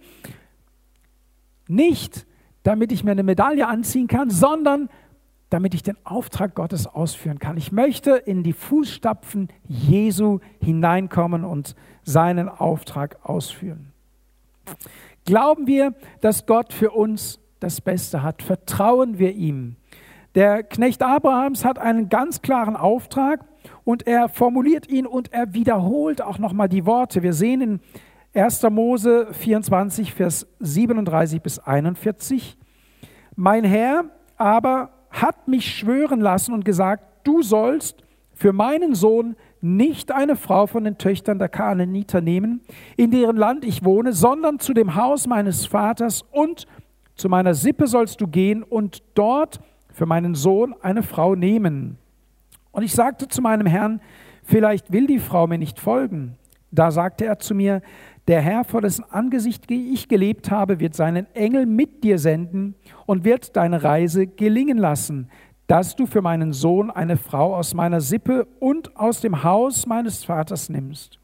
Nicht, 1.67 2.25
damit 2.63 2.93
ich 2.93 3.03
mir 3.03 3.11
eine 3.11 3.25
Medaille 3.25 3.67
anziehen 3.67 4.07
kann, 4.07 4.31
sondern 4.31 4.91
damit 5.51 5.75
ich 5.75 5.83
den 5.83 5.97
Auftrag 6.05 6.55
Gottes 6.55 6.87
ausführen 6.87 7.41
kann. 7.41 7.57
Ich 7.57 7.73
möchte 7.73 8.13
in 8.13 8.45
die 8.45 8.53
Fußstapfen 8.53 9.49
Jesu 9.67 10.39
hineinkommen 10.61 11.45
und 11.45 11.75
seinen 12.05 12.49
Auftrag 12.49 13.19
ausführen. 13.25 13.93
Glauben 15.25 15.67
wir, 15.67 15.95
dass 16.21 16.47
Gott 16.47 16.73
für 16.73 16.93
uns 16.93 17.41
das 17.61 17.81
Beste 17.81 18.23
hat. 18.23 18.43
Vertrauen 18.43 19.19
wir 19.19 19.33
ihm. 19.35 19.77
Der 20.35 20.63
Knecht 20.63 21.03
Abrahams 21.03 21.65
hat 21.65 21.79
einen 21.79 22.09
ganz 22.09 22.43
klaren 22.43 22.77
Auftrag 22.77 23.45
und 23.85 24.07
er 24.07 24.29
formuliert 24.29 24.89
ihn 24.89 25.07
und 25.07 25.33
er 25.33 25.55
wiederholt 25.55 26.21
auch 26.21 26.39
nochmal 26.39 26.69
die 26.69 26.85
Worte. 26.85 27.23
Wir 27.23 27.33
sehen 27.33 27.61
in 27.63 27.81
1. 28.35 28.63
Mose 28.71 29.29
24, 29.33 30.13
Vers 30.13 30.47
37 30.61 31.41
bis 31.41 31.59
41. 31.59 32.59
Mein 33.35 33.65
Herr 33.65 34.05
aber 34.37 34.91
hat 35.11 35.49
mich 35.49 35.75
schwören 35.75 36.21
lassen 36.21 36.53
und 36.53 36.65
gesagt, 36.65 37.05
du 37.25 37.41
sollst 37.43 38.05
für 38.35 38.53
meinen 38.53 38.95
Sohn 38.95 39.37
nicht 39.63 40.13
eine 40.13 40.37
Frau 40.37 40.67
von 40.67 40.85
den 40.85 40.99
Töchtern 40.99 41.39
der 41.39 41.49
Kanaaniter 41.49 42.21
nehmen, 42.21 42.61
in 42.97 43.11
deren 43.11 43.37
Land 43.37 43.65
ich 43.65 43.85
wohne, 43.85 44.13
sondern 44.13 44.59
zu 44.59 44.75
dem 44.75 44.95
Haus 44.95 45.27
meines 45.27 45.65
Vaters 45.65 46.23
und 46.31 46.67
zu 47.17 47.29
meiner 47.29 47.55
Sippe 47.55 47.87
sollst 47.87 48.21
du 48.21 48.29
gehen 48.29 48.63
und 48.63 49.03
dort 49.15 49.61
für 49.91 50.07
meinen 50.07 50.35
Sohn 50.35 50.75
eine 50.83 51.03
Frau 51.03 51.35
nehmen. 51.35 51.99
Und 52.71 52.83
ich 52.83 52.93
sagte 52.93 53.27
zu 53.27 53.41
meinem 53.41 53.67
Herrn, 53.67 54.01
vielleicht 54.45 54.93
will 54.93 55.07
die 55.07 55.19
Frau 55.19 55.47
mir 55.47 55.59
nicht 55.59 55.81
folgen. 55.81 56.37
Da 56.71 56.91
sagte 56.91 57.25
er 57.25 57.39
zu 57.39 57.55
mir, 57.55 57.81
der 58.29 58.43
Herr, 58.43 58.65
vor 58.65 58.83
dessen 58.83 59.05
Angesicht 59.05 59.71
ich 59.71 60.09
gelebt 60.09 60.51
habe, 60.51 60.79
wird 60.79 60.95
seinen 60.95 61.27
Engel 61.35 61.65
mit 61.65 62.05
dir 62.05 62.19
senden 62.19 62.75
und 63.07 63.25
wird 63.25 63.57
deine 63.57 63.83
Reise 63.83 64.27
gelingen 64.27 64.77
lassen, 64.77 65.31
dass 65.69 65.97
du 65.97 66.07
für 66.07 66.23
meinen 66.23 66.53
Sohn 66.53 66.91
eine 66.91 67.17
Frau 67.17 67.57
aus 67.57 67.73
meiner 67.73 68.01
Sippe 68.01 68.47
und 68.61 68.97
aus 68.97 69.21
dem 69.21 69.43
Haus 69.43 69.87
meines 69.87 70.25
Vaters 70.25 70.69
nimmst. 70.69 71.19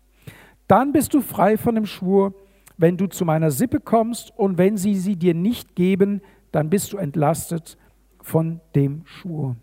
Dann 0.69 0.93
bist 0.93 1.13
du 1.13 1.21
frei 1.21 1.59
von 1.59 1.75
dem 1.75 1.87
Schwur, 1.87 2.35
wenn 2.77 2.97
du 2.97 3.07
zu 3.07 3.25
meiner 3.25 3.51
Sippe 3.51 3.81
kommst 3.81 4.33
und 4.37 4.59
wenn 4.59 4.77
sie 4.77 4.95
sie 4.95 5.17
dir 5.17 5.35
nicht 5.35 5.75
geben, 5.75 6.21
dann 6.51 6.71
bist 6.71 6.93
du 6.93 6.97
entlastet 6.97 7.77
von 8.21 8.61
dem 8.75 9.03
Schwur. 9.05 9.57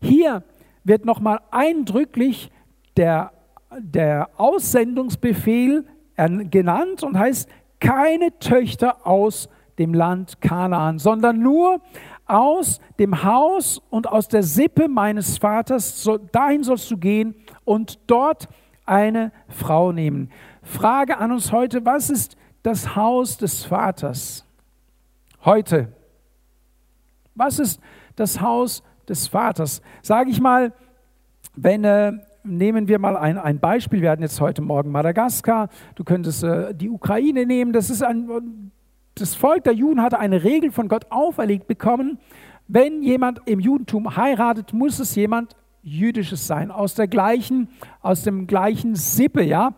Hier 0.00 0.42
wird 0.84 1.04
nochmal 1.04 1.40
eindrücklich 1.50 2.50
der, 2.96 3.32
der 3.78 4.28
Aussendungsbefehl 4.36 5.84
genannt 6.50 7.02
und 7.02 7.18
heißt, 7.18 7.48
keine 7.80 8.36
Töchter 8.38 9.06
aus 9.06 9.48
dem 9.78 9.94
Land 9.94 10.40
Kanaan, 10.40 10.98
sondern 10.98 11.38
nur 11.38 11.80
aus 12.26 12.80
dem 12.98 13.22
Haus 13.22 13.80
und 13.90 14.08
aus 14.08 14.28
der 14.28 14.42
Sippe 14.42 14.88
meines 14.88 15.38
Vaters, 15.38 16.02
so, 16.02 16.18
dahin 16.18 16.62
sollst 16.62 16.90
du 16.90 16.98
gehen 16.98 17.34
und 17.64 17.98
dort 18.06 18.48
eine 18.84 19.32
Frau 19.48 19.92
nehmen. 19.92 20.30
Frage 20.68 21.18
an 21.18 21.32
uns 21.32 21.50
heute, 21.50 21.84
was 21.84 22.10
ist 22.10 22.36
das 22.62 22.94
Haus 22.94 23.38
des 23.38 23.64
Vaters? 23.64 24.44
Heute. 25.44 25.92
Was 27.34 27.58
ist 27.58 27.80
das 28.16 28.40
Haus 28.40 28.82
des 29.08 29.28
Vaters? 29.28 29.80
Sage 30.02 30.30
ich 30.30 30.40
mal, 30.40 30.72
wenn, 31.56 31.84
äh, 31.84 32.12
nehmen 32.44 32.86
wir 32.86 32.98
mal 32.98 33.16
ein, 33.16 33.38
ein 33.38 33.58
Beispiel, 33.58 34.02
wir 34.02 34.10
hatten 34.10 34.22
jetzt 34.22 34.40
heute 34.40 34.60
Morgen 34.60 34.90
Madagaskar, 34.90 35.68
du 35.94 36.04
könntest 36.04 36.44
äh, 36.44 36.74
die 36.74 36.90
Ukraine 36.90 37.46
nehmen, 37.46 37.72
das 37.72 37.90
ist 37.90 38.02
ein 38.02 38.70
das 39.14 39.34
Volk 39.34 39.64
der 39.64 39.72
Juden 39.72 40.00
hatte 40.00 40.20
eine 40.20 40.44
Regel 40.44 40.70
von 40.70 40.86
Gott 40.88 41.06
auferlegt 41.10 41.66
bekommen, 41.66 42.18
wenn 42.68 43.02
jemand 43.02 43.40
im 43.46 43.58
Judentum 43.58 44.16
heiratet, 44.16 44.72
muss 44.72 45.00
es 45.00 45.14
jemand 45.14 45.56
Jüdisches 45.82 46.46
sein, 46.46 46.70
aus 46.70 46.94
der 46.94 47.08
gleichen, 47.08 47.68
aus 48.00 48.22
dem 48.22 48.46
gleichen 48.46 48.94
Sippe, 48.94 49.42
ja. 49.42 49.74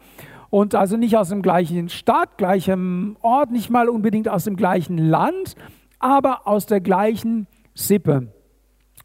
Und 0.50 0.74
also 0.74 0.96
nicht 0.96 1.16
aus 1.16 1.28
dem 1.28 1.42
gleichen 1.42 1.88
Stadt, 1.88 2.36
gleichem 2.36 3.16
Ort, 3.22 3.52
nicht 3.52 3.70
mal 3.70 3.88
unbedingt 3.88 4.28
aus 4.28 4.44
dem 4.44 4.56
gleichen 4.56 4.98
Land, 4.98 5.54
aber 6.00 6.48
aus 6.48 6.66
der 6.66 6.80
gleichen 6.80 7.46
Sippe. 7.74 8.32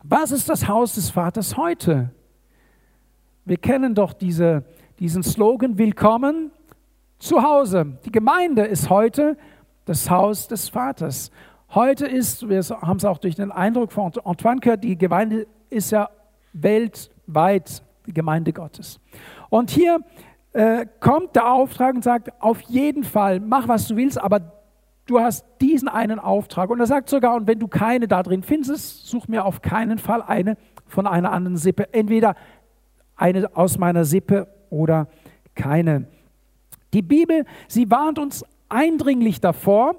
Was 0.04 0.32
ist 0.32 0.50
das 0.50 0.68
Haus 0.68 0.96
des 0.96 1.12
Vaters 1.12 1.56
heute? 1.56 2.12
Wir 3.46 3.58
kennen 3.58 3.94
doch 3.94 4.14
diese, 4.14 4.66
diesen 5.00 5.22
Slogan 5.22 5.78
Willkommen 5.78 6.52
zu 7.20 7.44
Hause. 7.44 7.98
Die 8.06 8.12
Gemeinde 8.12 8.64
ist 8.64 8.90
heute 8.90 9.38
das 9.86 10.10
Haus 10.10 10.48
des 10.48 10.70
Vaters. 10.70 11.30
Heute 11.76 12.08
ist, 12.08 12.50
wir 12.50 12.64
haben 12.64 12.98
es 12.98 13.06
auch 13.06 13.20
durch 13.20 13.36
den 13.36 13.52
Eindruck 13.52 13.92
von 13.92 14.12
Antoine 14.24 14.62
gehört, 14.62 14.84
die 14.84 14.98
Gemeinde 14.98 15.46
ist 15.70 15.92
ja 15.92 16.10
weltweit 16.54 17.84
die 18.08 18.14
Gemeinde 18.14 18.54
Gottes. 18.54 19.00
Und 19.50 19.70
hier 19.70 20.00
äh, 20.56 20.86
kommt 21.02 21.36
der 21.36 21.52
Auftrag 21.52 21.96
und 21.96 22.04
sagt, 22.04 22.32
auf 22.42 22.62
jeden 22.62 23.04
Fall, 23.04 23.42
mach 23.42 23.68
was 23.68 23.90
du 23.90 23.98
willst, 23.98 24.22
aber 24.22 24.54
du 25.06 25.20
hast 25.20 25.46
diesen 25.60 25.90
einen 25.90 26.18
Auftrag. 26.18 26.70
Und 26.70 26.80
er 26.80 26.88
sagt 26.88 27.10
sogar, 27.10 27.36
und 27.36 27.46
wenn 27.46 27.60
du 27.60 27.68
keine 27.68 28.08
da 28.08 28.24
drin 28.24 28.42
findest, 28.42 29.06
such 29.06 29.28
mir 29.28 29.44
auf 29.44 29.62
keinen 29.62 29.98
Fall 29.98 30.22
eine 30.22 30.56
von 30.88 31.08
einer 31.08 31.34
anderen 31.34 31.58
Sippe. 31.58 31.94
Entweder 31.94 32.36
eine 33.18 33.54
aus 33.54 33.78
meiner 33.78 34.06
Sippe 34.06 34.48
oder 34.70 35.10
keine. 35.56 36.08
Die 36.94 37.02
Bibel, 37.02 37.44
sie 37.68 37.92
warnt 37.92 38.18
uns 38.18 38.46
eindringlich 38.70 39.42
davor, 39.42 39.96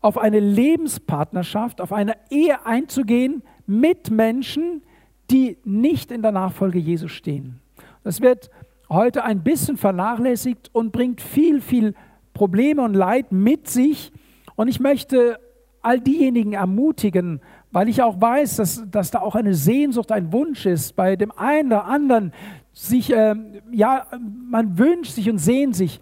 auf 0.00 0.18
eine 0.18 0.40
Lebenspartnerschaft, 0.40 1.80
auf 1.80 1.92
eine 1.92 2.16
Ehe 2.30 2.66
einzugehen 2.66 3.44
mit 3.66 4.10
Menschen, 4.10 4.82
die 5.30 5.56
nicht 5.62 6.10
in 6.10 6.22
der 6.22 6.32
Nachfolge 6.32 6.80
Jesu 6.80 7.06
stehen. 7.06 7.60
Das 8.02 8.20
wird 8.20 8.50
heute 8.88 9.24
ein 9.24 9.42
bisschen 9.42 9.76
vernachlässigt 9.76 10.70
und 10.72 10.92
bringt 10.92 11.20
viel, 11.20 11.60
viel 11.60 11.94
Probleme 12.34 12.82
und 12.82 12.94
Leid 12.94 13.32
mit 13.32 13.68
sich. 13.68 14.12
Und 14.54 14.68
ich 14.68 14.80
möchte 14.80 15.38
all 15.82 16.00
diejenigen 16.00 16.52
ermutigen, 16.52 17.40
weil 17.70 17.88
ich 17.88 18.02
auch 18.02 18.20
weiß, 18.20 18.56
dass, 18.56 18.84
dass 18.90 19.10
da 19.10 19.20
auch 19.20 19.34
eine 19.34 19.54
Sehnsucht, 19.54 20.10
ein 20.12 20.32
Wunsch 20.32 20.66
ist 20.66 20.96
bei 20.96 21.16
dem 21.16 21.30
einen 21.32 21.68
oder 21.68 21.84
anderen, 21.84 22.32
sich, 22.72 23.12
äh, 23.12 23.34
ja, 23.72 24.06
man 24.50 24.78
wünscht 24.78 25.12
sich 25.12 25.30
und 25.30 25.38
sehnt 25.38 25.76
sich, 25.76 26.00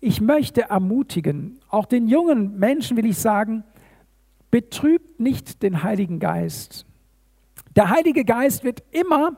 ich 0.00 0.20
möchte 0.20 0.62
ermutigen, 0.62 1.60
auch 1.68 1.86
den 1.86 2.08
jungen 2.08 2.58
Menschen 2.58 2.96
will 2.96 3.06
ich 3.06 3.18
sagen, 3.18 3.64
betrübt 4.50 5.20
nicht 5.20 5.62
den 5.62 5.82
Heiligen 5.82 6.18
Geist. 6.18 6.84
Der 7.76 7.88
Heilige 7.88 8.24
Geist 8.24 8.64
wird 8.64 8.82
immer 8.90 9.36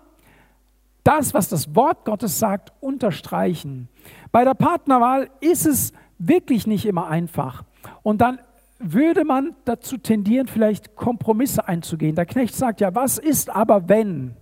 das, 1.05 1.35
was 1.35 1.49
das 1.49 1.75
Wort 1.75 2.05
Gottes 2.05 2.39
sagt, 2.39 2.73
unterstreichen. 2.81 3.89
Bei 4.33 4.45
der 4.45 4.55
Partnerwahl 4.55 5.31
ist 5.41 5.67
es 5.67 5.93
wirklich 6.19 6.67
nicht 6.67 6.87
immer 6.87 7.09
einfach. 7.09 7.65
Und 8.03 8.21
dann 8.21 8.39
würde 8.79 9.25
man 9.25 9.55
dazu 9.65 9.99
tendieren, 9.99 10.47
vielleicht 10.47 10.97
Kompromisse 10.97 11.69
einzugehen. 11.69 12.17
Der 12.17 12.27
Knecht 12.27 12.55
sagt 12.55 12.81
ja, 12.81 12.95
was 12.95 13.19
ist 13.19 13.51
aber 13.51 13.89
wenn? 13.89 14.35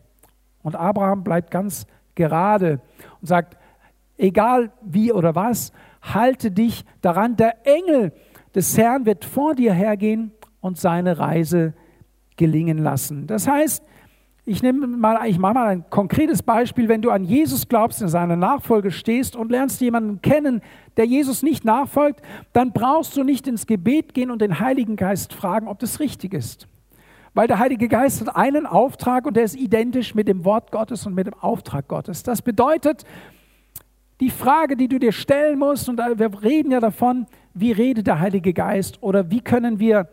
Und 0.62 0.76
Abraham 0.76 1.25
bleibt 1.25 1.50
ganz 1.50 1.87
gerade 2.14 2.81
und 3.21 3.26
sagt, 3.26 3.57
egal 4.16 4.71
wie 4.83 5.12
oder 5.12 5.35
was, 5.35 5.73
halte 6.00 6.50
dich 6.50 6.85
daran. 7.00 7.37
Der 7.37 7.66
Engel 7.66 8.12
des 8.54 8.76
Herrn 8.78 9.07
wird 9.07 9.25
vor 9.25 9.54
dir 9.54 9.73
hergehen 9.73 10.33
und 10.61 10.78
seine 10.78 11.19
Reise 11.19 11.75
gelingen 12.37 12.78
lassen. 12.78 13.26
Das 13.26 13.47
heißt, 13.47 13.85
ich 14.52 14.62
nehme 14.62 14.87
mal, 14.87 15.26
ich 15.26 15.38
mache 15.38 15.54
mal 15.54 15.66
ein 15.68 15.85
konkretes 15.88 16.42
Beispiel. 16.42 16.87
Wenn 16.87 17.00
du 17.00 17.11
an 17.11 17.25
Jesus 17.25 17.68
glaubst, 17.68 18.02
in 18.02 18.09
seiner 18.09 18.37
Nachfolge 18.37 18.90
stehst 18.90 19.35
und 19.35 19.50
lernst 19.50 19.80
jemanden 19.80 20.21
kennen, 20.21 20.61
der 20.99 21.06
Jesus 21.06 21.42
nicht 21.42 21.64
nachfolgt, 21.64 22.21
dann 22.52 22.73
brauchst 22.73 23.16
du 23.16 23.25
nicht 23.25 23.49
ins 23.49 23.66
Gebet 23.66 24.12
gehen 24.12 24.30
und 24.30 24.42
den 24.42 24.61
Heiligen 24.61 24.97
Geist 24.97 25.32
fragen, 25.32 25.68
ob 25.68 25.78
das 25.78 26.00
richtig 26.00 26.35
ist. 26.35 26.68
Weil 27.32 27.49
der 27.49 27.61
Heilige 27.61 27.88
Geist 27.88 28.21
hat 28.21 28.37
einen 28.37 28.66
Auftrag 28.66 29.25
und 29.25 29.38
der 29.38 29.44
ist 29.44 29.56
identisch 29.56 30.14
mit 30.14 30.28
dem 30.28 30.44
Wort 30.44 30.71
Gottes 30.71 31.06
und 31.06 31.14
mit 31.14 31.28
dem 31.28 31.35
Auftrag 31.40 31.88
Gottes. 31.88 32.23
Das 32.23 32.42
bedeutet, 32.42 33.06
die 34.21 34.28
Frage, 34.28 34.76
die 34.76 34.88
du 34.88 34.99
dir 34.99 35.12
stellen 35.12 35.59
musst, 35.59 35.88
und 35.88 35.97
wir 35.97 36.42
reden 36.42 36.73
ja 36.73 36.80
davon, 36.80 37.26
wie 37.54 37.73
redet 37.73 38.06
der 38.06 38.21
Heilige 38.21 38.52
Geist 38.52 39.02
oder 39.02 39.30
wie 39.30 39.40
können 39.40 39.78
wir 39.78 40.09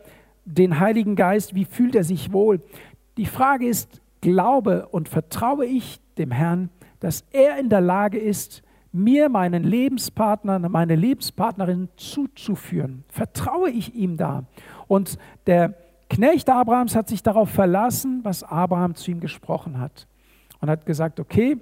den 0.46 0.80
Heiligen 0.80 1.14
Geist, 1.14 1.54
wie 1.54 1.66
fühlt 1.66 1.94
er 1.94 2.04
sich 2.04 2.32
wohl? 2.32 2.62
Die 3.18 3.26
Frage 3.26 3.66
ist, 3.66 3.99
glaube 4.20 4.88
und 4.88 5.08
vertraue 5.08 5.66
ich 5.66 6.00
dem 6.18 6.30
Herrn, 6.30 6.70
dass 7.00 7.24
er 7.32 7.58
in 7.58 7.68
der 7.68 7.80
Lage 7.80 8.18
ist, 8.18 8.62
mir 8.92 9.28
meinen 9.28 9.62
Lebenspartner, 9.64 10.58
meine 10.58 10.96
Lebenspartnerin 10.96 11.88
zuzuführen? 11.96 13.04
Vertraue 13.08 13.70
ich 13.70 13.94
ihm 13.94 14.16
da? 14.16 14.44
Und 14.88 15.18
der 15.46 15.74
Knecht 16.08 16.50
Abrahams 16.50 16.96
hat 16.96 17.08
sich 17.08 17.22
darauf 17.22 17.50
verlassen, 17.50 18.20
was 18.24 18.42
Abraham 18.42 18.96
zu 18.96 19.12
ihm 19.12 19.20
gesprochen 19.20 19.78
hat. 19.78 20.08
Und 20.60 20.68
hat 20.68 20.84
gesagt, 20.84 21.20
okay, 21.20 21.56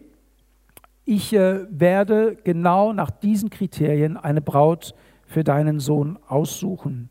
ich 1.04 1.32
äh, 1.32 1.66
werde 1.70 2.36
genau 2.44 2.92
nach 2.92 3.10
diesen 3.10 3.50
Kriterien 3.50 4.16
eine 4.16 4.40
Braut 4.40 4.94
für 5.26 5.44
deinen 5.44 5.80
Sohn 5.80 6.18
aussuchen. 6.26 7.10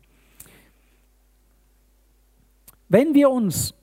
Wenn 2.88 3.14
wir 3.14 3.30
uns 3.30 3.74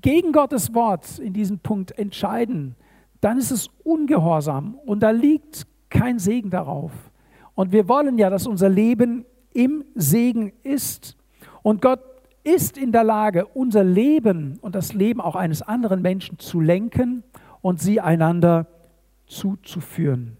gegen 0.00 0.32
Gottes 0.32 0.74
Wort 0.74 1.18
in 1.18 1.32
diesem 1.32 1.58
Punkt 1.58 1.98
entscheiden, 1.98 2.76
dann 3.20 3.38
ist 3.38 3.50
es 3.50 3.68
ungehorsam 3.84 4.74
und 4.86 5.00
da 5.00 5.10
liegt 5.10 5.66
kein 5.90 6.18
Segen 6.18 6.50
darauf. 6.50 6.92
Und 7.54 7.72
wir 7.72 7.88
wollen 7.88 8.18
ja, 8.18 8.30
dass 8.30 8.46
unser 8.46 8.68
Leben 8.68 9.24
im 9.52 9.84
Segen 9.94 10.52
ist. 10.62 11.16
Und 11.62 11.82
Gott 11.82 12.00
ist 12.44 12.76
in 12.76 12.92
der 12.92 13.04
Lage, 13.04 13.46
unser 13.46 13.84
Leben 13.84 14.58
und 14.62 14.74
das 14.74 14.94
Leben 14.94 15.20
auch 15.20 15.36
eines 15.36 15.62
anderen 15.62 16.02
Menschen 16.02 16.38
zu 16.38 16.60
lenken 16.60 17.22
und 17.60 17.80
sie 17.80 18.00
einander 18.00 18.66
zuzuführen. 19.26 20.36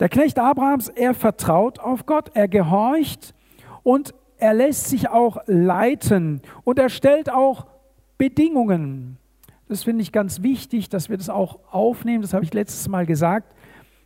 Der 0.00 0.08
Knecht 0.08 0.38
Abrahams, 0.38 0.88
er 0.88 1.14
vertraut 1.14 1.78
auf 1.78 2.06
Gott, 2.06 2.30
er 2.34 2.48
gehorcht 2.48 3.34
und 3.82 4.14
er 4.38 4.54
lässt 4.54 4.88
sich 4.88 5.08
auch 5.10 5.38
leiten 5.46 6.40
und 6.64 6.78
er 6.78 6.88
stellt 6.88 7.30
auch 7.30 7.66
Bedingungen. 8.20 9.16
Das 9.66 9.84
finde 9.84 10.02
ich 10.02 10.12
ganz 10.12 10.42
wichtig, 10.42 10.90
dass 10.90 11.08
wir 11.08 11.16
das 11.16 11.30
auch 11.30 11.58
aufnehmen. 11.70 12.20
Das 12.20 12.34
habe 12.34 12.44
ich 12.44 12.52
letztes 12.52 12.86
Mal 12.86 13.06
gesagt. 13.06 13.54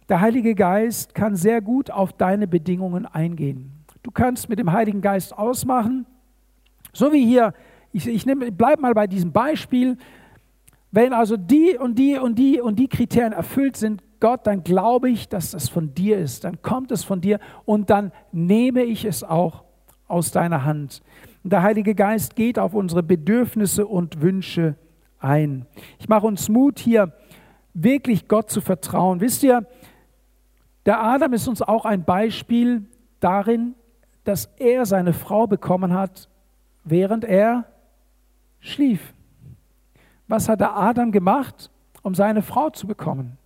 Der 0.09 0.21
Heilige 0.21 0.55
Geist 0.55 1.17
kann 1.17 1.35
sehr 1.35 1.61
gut 1.61 1.91
auf 1.91 2.13
deine 2.13 2.47
Bedingungen 2.47 3.07
eingehen. 3.07 3.73
Du 4.05 4.13
kannst 4.13 4.49
mit 4.49 4.61
dem 4.61 4.71
Heiligen 4.71 5.01
Geist 5.01 5.37
ausmachen, 5.37 6.07
so 6.93 7.13
wie 7.13 7.27
hier, 7.27 7.55
ich, 7.91 8.07
ich 8.07 8.25
bleibe 8.25 8.83
mal 8.83 8.95
bei 8.95 9.09
diesem 9.09 9.33
Beispiel, 9.33 9.97
wenn 10.93 11.13
also 11.13 11.37
die 11.37 11.77
und 11.77 11.99
die 11.99 12.17
und 12.17 12.39
die 12.39 12.61
und 12.61 12.79
die 12.79 12.87
Kriterien 12.87 13.33
erfüllt 13.33 13.77
sind, 13.77 14.01
Gott, 14.21 14.47
dann 14.47 14.63
glaube 14.63 15.11
ich, 15.11 15.29
dass 15.29 15.51
das 15.51 15.69
von 15.69 15.93
dir 15.93 16.19
ist. 16.19 16.45
Dann 16.45 16.63
kommt 16.63 16.93
es 16.93 17.03
von 17.03 17.21
dir 17.21 17.41
und 17.65 17.91
dann 17.91 18.13
nehme 18.31 18.85
ich 18.85 19.07
es 19.07 19.25
auch 19.25 19.65
aus 20.07 20.31
deiner 20.31 20.65
Hand. 20.65 21.03
Und 21.45 21.53
der 21.53 21.63
Heilige 21.63 21.95
Geist 21.95 22.37
geht 22.37 22.59
auf 22.59 22.73
unsere 22.73 23.03
Bedürfnisse 23.03 23.87
und 23.87 24.23
Wünsche 24.23 24.77
ein. 25.19 25.67
Ich 25.99 26.09
mache 26.09 26.27
uns 26.27 26.49
Mut, 26.49 26.79
hier 26.79 27.13
wirklich 27.75 28.29
Gott 28.29 28.51
zu 28.51 28.63
vertrauen. 28.63 29.21
Wisst 29.21 29.43
ihr, 29.43 29.67
der 30.87 31.03
Adam 31.03 31.35
ist 31.35 31.47
uns 31.47 31.61
auch 31.61 31.85
ein 31.85 32.05
Beispiel 32.05 32.87
darin, 33.21 33.75
dass 34.25 34.47
er 34.57 34.87
seine 34.87 35.13
Frau 35.13 35.47
bekommen 35.47 35.93
hat, 35.93 36.31
während 36.83 37.25
er 37.25 37.67
schlief. 38.61 39.13
Was 40.27 40.49
hat 40.49 40.61
der 40.61 40.77
Adam 40.77 41.13
gemacht, 41.13 41.71
um 42.03 42.15
seine 42.15 42.41
Frau 42.41 42.71
zu 42.71 42.87
bekommen? 42.87 43.37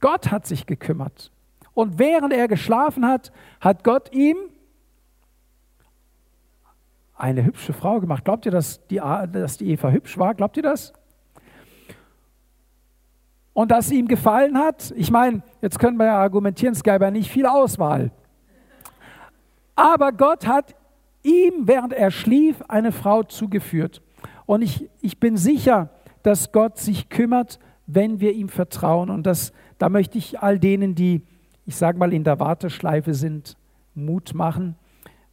Gott 0.00 0.30
hat 0.30 0.46
sich 0.46 0.64
gekümmert. 0.64 1.30
Und 1.74 1.98
während 1.98 2.32
er 2.32 2.48
geschlafen 2.48 3.06
hat, 3.06 3.32
hat 3.60 3.84
Gott 3.84 4.14
ihm 4.14 4.36
eine 7.22 7.44
hübsche 7.44 7.72
Frau 7.72 8.00
gemacht. 8.00 8.24
Glaubt 8.24 8.46
ihr, 8.46 8.52
dass 8.52 8.84
die, 8.88 8.96
dass 8.96 9.56
die 9.56 9.70
Eva 9.70 9.90
hübsch 9.90 10.18
war? 10.18 10.34
Glaubt 10.34 10.56
ihr 10.56 10.64
das? 10.64 10.92
Und 13.52 13.70
dass 13.70 13.88
sie 13.88 13.98
ihm 14.00 14.08
gefallen 14.08 14.58
hat? 14.58 14.92
Ich 14.96 15.12
meine, 15.12 15.42
jetzt 15.60 15.78
können 15.78 15.98
wir 15.98 16.06
ja 16.06 16.18
argumentieren, 16.18 16.72
es 16.72 16.82
gäbe 16.82 17.04
ja 17.04 17.10
nicht 17.12 17.30
viel 17.30 17.46
Auswahl. 17.46 18.10
Aber 19.76 20.10
Gott 20.10 20.48
hat 20.48 20.74
ihm, 21.22 21.68
während 21.68 21.92
er 21.92 22.10
schlief, 22.10 22.60
eine 22.66 22.90
Frau 22.90 23.22
zugeführt. 23.22 24.02
Und 24.44 24.62
ich, 24.62 24.90
ich 25.00 25.20
bin 25.20 25.36
sicher, 25.36 25.90
dass 26.24 26.50
Gott 26.50 26.78
sich 26.78 27.08
kümmert, 27.08 27.60
wenn 27.86 28.18
wir 28.18 28.32
ihm 28.32 28.48
vertrauen. 28.48 29.10
Und 29.10 29.26
das, 29.26 29.52
da 29.78 29.88
möchte 29.88 30.18
ich 30.18 30.40
all 30.40 30.58
denen, 30.58 30.96
die, 30.96 31.22
ich 31.66 31.76
sage 31.76 31.98
mal, 31.98 32.12
in 32.12 32.24
der 32.24 32.40
Warteschleife 32.40 33.14
sind, 33.14 33.56
Mut 33.94 34.34
machen. 34.34 34.74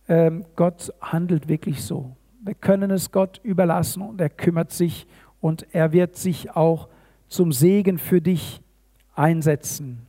Ähm, 0.10 0.44
Gott 0.56 0.92
handelt 1.00 1.48
wirklich 1.48 1.84
so. 1.84 2.16
Wir 2.42 2.56
können 2.56 2.90
es 2.90 3.12
Gott 3.12 3.40
überlassen 3.44 4.02
und 4.02 4.20
er 4.20 4.30
kümmert 4.30 4.72
sich 4.72 5.08
und 5.40 5.68
er 5.72 5.94
wird 5.94 6.18
sich 6.18 6.56
auch 6.56 6.90
zum 7.28 7.52
Segen 7.52 8.00
für 8.00 8.20
dich 8.20 8.62
einsetzen. 9.16 10.06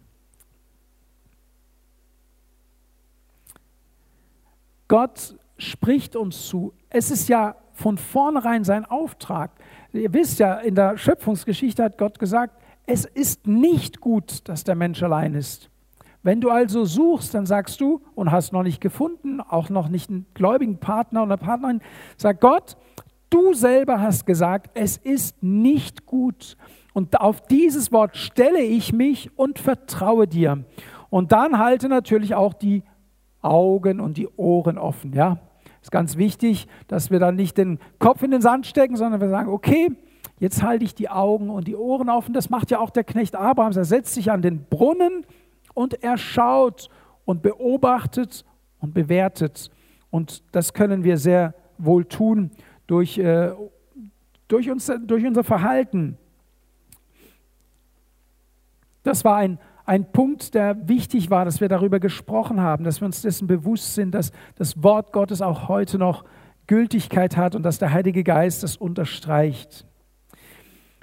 Gott 4.88 5.36
spricht 5.58 6.16
uns 6.16 6.48
zu. 6.48 6.72
Es 6.88 7.10
ist 7.10 7.28
ja 7.28 7.54
von 7.74 7.98
vornherein 7.98 8.64
sein 8.64 8.84
Auftrag. 8.84 9.52
Ihr 9.92 10.12
wisst 10.12 10.38
ja, 10.38 10.54
in 10.54 10.74
der 10.74 10.96
Schöpfungsgeschichte 10.96 11.84
hat 11.84 11.98
Gott 11.98 12.18
gesagt, 12.18 12.60
es 12.86 13.04
ist 13.04 13.46
nicht 13.46 14.00
gut, 14.00 14.48
dass 14.48 14.64
der 14.64 14.74
Mensch 14.74 15.02
allein 15.02 15.34
ist. 15.34 15.69
Wenn 16.22 16.40
du 16.40 16.50
also 16.50 16.84
suchst, 16.84 17.34
dann 17.34 17.46
sagst 17.46 17.80
du 17.80 18.02
und 18.14 18.30
hast 18.30 18.52
noch 18.52 18.62
nicht 18.62 18.80
gefunden, 18.80 19.40
auch 19.40 19.70
noch 19.70 19.88
nicht 19.88 20.10
einen 20.10 20.26
gläubigen 20.34 20.78
Partner 20.78 21.22
oder 21.22 21.38
Partnerin, 21.38 21.80
sag 22.16 22.40
Gott, 22.40 22.76
du 23.30 23.54
selber 23.54 24.00
hast 24.00 24.26
gesagt, 24.26 24.70
es 24.74 24.98
ist 24.98 25.42
nicht 25.42 26.04
gut. 26.04 26.56
Und 26.92 27.20
auf 27.20 27.40
dieses 27.42 27.92
Wort 27.92 28.16
stelle 28.16 28.60
ich 28.60 28.92
mich 28.92 29.30
und 29.38 29.58
vertraue 29.58 30.26
dir. 30.26 30.64
Und 31.08 31.32
dann 31.32 31.58
halte 31.58 31.88
natürlich 31.88 32.34
auch 32.34 32.52
die 32.52 32.82
Augen 33.40 34.00
und 34.00 34.18
die 34.18 34.28
Ohren 34.36 34.76
offen. 34.76 35.14
Ja, 35.14 35.38
ist 35.80 35.90
ganz 35.90 36.16
wichtig, 36.16 36.66
dass 36.88 37.10
wir 37.10 37.18
dann 37.18 37.36
nicht 37.36 37.56
den 37.56 37.78
Kopf 37.98 38.22
in 38.22 38.30
den 38.30 38.42
Sand 38.42 38.66
stecken, 38.66 38.96
sondern 38.96 39.20
wir 39.20 39.30
sagen, 39.30 39.48
okay, 39.48 39.92
jetzt 40.38 40.62
halte 40.62 40.84
ich 40.84 40.94
die 40.94 41.08
Augen 41.08 41.48
und 41.48 41.66
die 41.66 41.76
Ohren 41.76 42.10
offen. 42.10 42.34
Das 42.34 42.50
macht 42.50 42.70
ja 42.70 42.80
auch 42.80 42.90
der 42.90 43.04
Knecht 43.04 43.34
Abrahams. 43.34 43.76
Er 43.76 43.84
setzt 43.84 44.14
sich 44.14 44.30
an 44.30 44.42
den 44.42 44.64
Brunnen 44.64 45.24
und 45.74 46.02
er 46.02 46.18
schaut 46.18 46.88
und 47.24 47.42
beobachtet 47.42 48.44
und 48.78 48.94
bewertet. 48.94 49.70
Und 50.10 50.42
das 50.52 50.72
können 50.72 51.04
wir 51.04 51.16
sehr 51.16 51.54
wohl 51.78 52.04
tun 52.04 52.50
durch, 52.86 53.18
äh, 53.18 53.52
durch, 54.48 54.70
uns, 54.70 54.90
durch 55.06 55.24
unser 55.24 55.44
Verhalten. 55.44 56.18
Das 59.02 59.24
war 59.24 59.36
ein 59.36 59.58
ein 59.90 60.12
Punkt, 60.12 60.54
der 60.54 60.88
wichtig 60.88 61.30
war, 61.30 61.44
dass 61.44 61.60
wir 61.60 61.68
darüber 61.68 61.98
gesprochen 61.98 62.60
haben, 62.60 62.84
dass 62.84 63.00
wir 63.00 63.06
uns 63.06 63.22
dessen 63.22 63.48
bewusst 63.48 63.96
sind, 63.96 64.14
dass 64.14 64.30
das 64.54 64.84
Wort 64.84 65.12
Gottes 65.12 65.42
auch 65.42 65.66
heute 65.66 65.98
noch 65.98 66.24
Gültigkeit 66.68 67.36
hat 67.36 67.56
und 67.56 67.64
dass 67.64 67.80
der 67.80 67.92
Heilige 67.92 68.22
Geist 68.22 68.62
das 68.62 68.76
unterstreicht. 68.76 69.84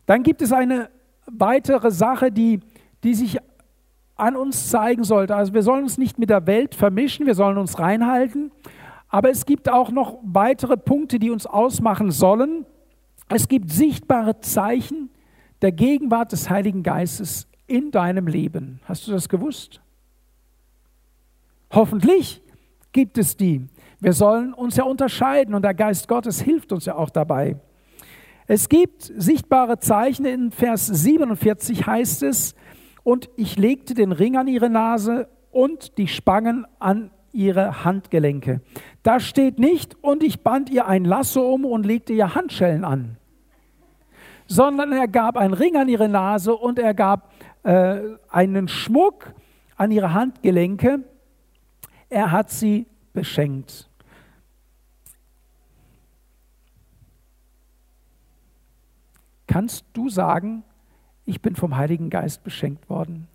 Dann 0.05 0.23
gibt 0.23 0.41
es 0.41 0.53
eine 0.53 0.89
weitere 1.29 1.91
Sache, 1.91 2.31
die, 2.31 2.61
die 3.03 3.13
sich 3.13 3.39
an 4.17 4.35
uns 4.35 4.69
zeigen 4.69 5.03
sollte. 5.03 5.35
Also 5.35 5.53
wir 5.53 5.63
sollen 5.63 5.83
uns 5.83 5.97
nicht 5.97 6.19
mit 6.19 6.29
der 6.29 6.47
Welt 6.47 6.75
vermischen, 6.75 7.25
wir 7.25 7.35
sollen 7.35 7.57
uns 7.57 7.79
reinhalten, 7.79 8.51
aber 9.09 9.29
es 9.29 9.45
gibt 9.45 9.69
auch 9.69 9.91
noch 9.91 10.19
weitere 10.23 10.75
Punkte, 10.75 11.19
die 11.19 11.31
uns 11.31 11.45
ausmachen 11.45 12.11
sollen. 12.11 12.65
Es 13.29 13.47
gibt 13.47 13.71
sichtbare 13.71 14.39
Zeichen 14.39 15.09
der 15.61 15.71
Gegenwart 15.71 16.31
des 16.31 16.49
Heiligen 16.49 16.83
Geistes 16.83 17.47
in 17.67 17.91
deinem 17.91 18.27
Leben. 18.27 18.79
Hast 18.85 19.07
du 19.07 19.11
das 19.11 19.29
gewusst? 19.29 19.81
Hoffentlich 21.71 22.41
gibt 22.91 23.17
es 23.17 23.37
die. 23.37 23.67
Wir 23.99 24.13
sollen 24.13 24.53
uns 24.53 24.75
ja 24.75 24.83
unterscheiden 24.83 25.53
und 25.55 25.63
der 25.63 25.73
Geist 25.73 26.07
Gottes 26.07 26.41
hilft 26.41 26.71
uns 26.71 26.85
ja 26.85 26.95
auch 26.95 27.09
dabei. 27.09 27.57
Es 28.49 28.69
gibt 28.69 29.11
sichtbare 29.17 29.79
Zeichen. 29.79 30.25
In 30.25 30.51
Vers 30.51 30.87
47 30.87 31.85
heißt 31.85 32.23
es, 32.23 32.55
und 33.07 33.29
ich 33.37 33.55
legte 33.55 33.93
den 33.93 34.11
Ring 34.11 34.35
an 34.35 34.49
ihre 34.49 34.69
Nase 34.69 35.29
und 35.49 35.97
die 35.97 36.09
Spangen 36.09 36.67
an 36.77 37.09
ihre 37.31 37.85
Handgelenke. 37.85 38.59
Da 39.01 39.21
steht 39.21 39.59
nicht, 39.59 39.95
und 40.03 40.23
ich 40.23 40.41
band 40.41 40.69
ihr 40.69 40.87
ein 40.87 41.05
Lasso 41.05 41.53
um 41.53 41.63
und 41.63 41.85
legte 41.85 42.11
ihr 42.11 42.35
Handschellen 42.35 42.83
an, 42.83 43.15
sondern 44.45 44.91
er 44.91 45.07
gab 45.07 45.37
einen 45.37 45.53
Ring 45.53 45.77
an 45.77 45.87
ihre 45.87 46.09
Nase 46.09 46.53
und 46.53 46.79
er 46.79 46.93
gab 46.93 47.31
äh, 47.63 48.01
einen 48.27 48.67
Schmuck 48.67 49.33
an 49.77 49.91
ihre 49.91 50.13
Handgelenke. 50.13 50.99
Er 52.09 52.31
hat 52.33 52.51
sie 52.51 52.87
beschenkt. 53.13 53.89
Kannst 59.47 59.85
du 59.93 60.09
sagen, 60.09 60.65
ich 61.27 61.41
bin 61.41 61.55
vom 61.55 61.77
Heiligen 61.77 62.09
Geist 62.09 62.43
beschenkt 62.43 62.89
worden? 62.89 63.27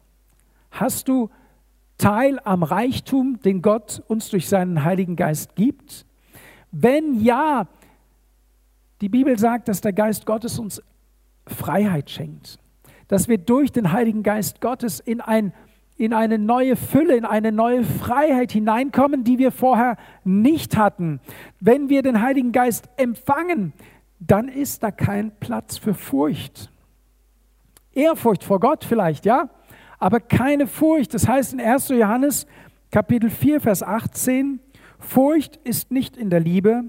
Hast 0.70 1.06
du 1.06 1.30
Teil 1.98 2.40
am 2.42 2.62
Reichtum, 2.62 3.38
den 3.44 3.62
Gott 3.62 4.02
uns 4.08 4.30
durch 4.30 4.48
seinen 4.48 4.82
Heiligen 4.84 5.14
Geist 5.14 5.54
gibt? 5.54 6.06
Wenn 6.72 7.22
ja, 7.22 7.68
die 9.00 9.08
Bibel 9.08 9.38
sagt, 9.38 9.68
dass 9.68 9.80
der 9.80 9.92
Geist 9.92 10.26
Gottes 10.26 10.58
uns 10.58 10.82
Freiheit 11.46 12.10
schenkt 12.10 12.58
dass 13.12 13.28
wir 13.28 13.36
durch 13.36 13.70
den 13.70 13.92
Heiligen 13.92 14.22
Geist 14.22 14.62
Gottes 14.62 14.98
in, 14.98 15.20
ein, 15.20 15.52
in 15.98 16.14
eine 16.14 16.38
neue 16.38 16.76
Fülle, 16.76 17.14
in 17.14 17.26
eine 17.26 17.52
neue 17.52 17.84
Freiheit 17.84 18.52
hineinkommen, 18.52 19.22
die 19.22 19.38
wir 19.38 19.52
vorher 19.52 19.98
nicht 20.24 20.78
hatten. 20.78 21.20
Wenn 21.60 21.90
wir 21.90 22.00
den 22.00 22.22
Heiligen 22.22 22.52
Geist 22.52 22.88
empfangen, 22.96 23.74
dann 24.18 24.48
ist 24.48 24.82
da 24.82 24.90
kein 24.90 25.30
Platz 25.40 25.76
für 25.76 25.92
Furcht. 25.92 26.71
Ehrfurcht 27.94 28.44
vor 28.44 28.60
Gott 28.60 28.84
vielleicht, 28.84 29.24
ja, 29.24 29.50
aber 29.98 30.20
keine 30.20 30.66
Furcht. 30.66 31.14
Das 31.14 31.28
heißt 31.28 31.52
in 31.52 31.60
1. 31.60 31.88
Johannes 31.88 32.46
Kapitel 32.90 33.30
4, 33.30 33.60
Vers 33.60 33.82
18, 33.82 34.60
Furcht 34.98 35.56
ist 35.64 35.90
nicht 35.90 36.16
in 36.16 36.30
der 36.30 36.40
Liebe, 36.40 36.84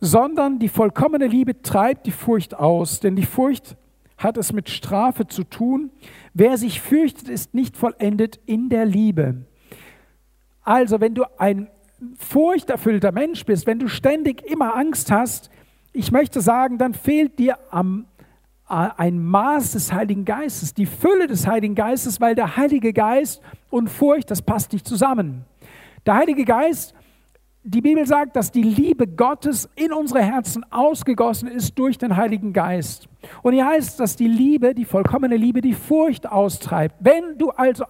sondern 0.00 0.58
die 0.58 0.68
vollkommene 0.68 1.26
Liebe 1.26 1.62
treibt 1.62 2.06
die 2.06 2.12
Furcht 2.12 2.54
aus, 2.54 3.00
denn 3.00 3.16
die 3.16 3.26
Furcht 3.26 3.76
hat 4.18 4.36
es 4.36 4.52
mit 4.52 4.68
Strafe 4.68 5.26
zu 5.26 5.44
tun. 5.44 5.90
Wer 6.34 6.58
sich 6.58 6.80
fürchtet, 6.80 7.28
ist 7.28 7.54
nicht 7.54 7.76
vollendet 7.76 8.38
in 8.46 8.68
der 8.68 8.84
Liebe. 8.84 9.46
Also, 10.62 11.00
wenn 11.00 11.14
du 11.14 11.24
ein 11.38 11.68
furchterfüllter 12.16 13.12
Mensch 13.12 13.44
bist, 13.44 13.66
wenn 13.66 13.78
du 13.78 13.88
ständig 13.88 14.42
immer 14.42 14.76
Angst 14.76 15.10
hast, 15.10 15.50
ich 15.92 16.12
möchte 16.12 16.40
sagen, 16.40 16.78
dann 16.78 16.94
fehlt 16.94 17.38
dir 17.38 17.58
am, 17.70 18.06
ein 18.70 19.18
Maß 19.18 19.72
des 19.72 19.92
Heiligen 19.92 20.24
Geistes, 20.24 20.74
die 20.74 20.86
Fülle 20.86 21.26
des 21.26 21.46
Heiligen 21.46 21.74
Geistes, 21.74 22.20
weil 22.20 22.34
der 22.34 22.56
Heilige 22.56 22.92
Geist 22.92 23.42
und 23.68 23.88
Furcht, 23.88 24.30
das 24.30 24.42
passt 24.42 24.72
nicht 24.72 24.86
zusammen. 24.86 25.44
Der 26.06 26.14
Heilige 26.14 26.44
Geist, 26.44 26.94
die 27.62 27.80
Bibel 27.80 28.06
sagt, 28.06 28.36
dass 28.36 28.52
die 28.52 28.62
Liebe 28.62 29.06
Gottes 29.06 29.68
in 29.76 29.92
unsere 29.92 30.22
Herzen 30.22 30.64
ausgegossen 30.70 31.48
ist 31.48 31.78
durch 31.78 31.98
den 31.98 32.16
Heiligen 32.16 32.52
Geist. 32.52 33.08
Und 33.42 33.52
hier 33.52 33.66
heißt, 33.66 34.00
dass 34.00 34.16
die 34.16 34.28
Liebe, 34.28 34.74
die 34.74 34.84
vollkommene 34.84 35.36
Liebe, 35.36 35.60
die 35.60 35.74
Furcht 35.74 36.26
austreibt. 36.30 36.94
Wenn 37.00 37.36
du 37.36 37.50
also 37.50 37.84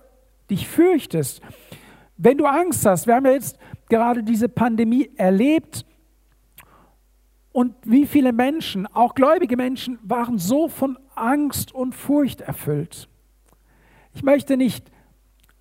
dich 0.50 0.66
fürchtest, 0.66 1.40
wenn 2.16 2.36
du 2.36 2.46
Angst 2.46 2.84
hast, 2.84 3.06
wir 3.06 3.14
haben 3.14 3.26
ja 3.26 3.32
jetzt 3.32 3.58
gerade 3.88 4.22
diese 4.22 4.48
Pandemie 4.48 5.10
erlebt, 5.16 5.84
und 7.52 7.74
wie 7.84 8.06
viele 8.06 8.32
Menschen, 8.32 8.86
auch 8.86 9.14
gläubige 9.14 9.56
Menschen, 9.56 9.98
waren 10.02 10.38
so 10.38 10.68
von 10.68 10.98
Angst 11.14 11.74
und 11.74 11.94
Furcht 11.94 12.40
erfüllt. 12.40 13.08
Ich 14.14 14.22
möchte 14.22 14.56
nicht 14.56 14.90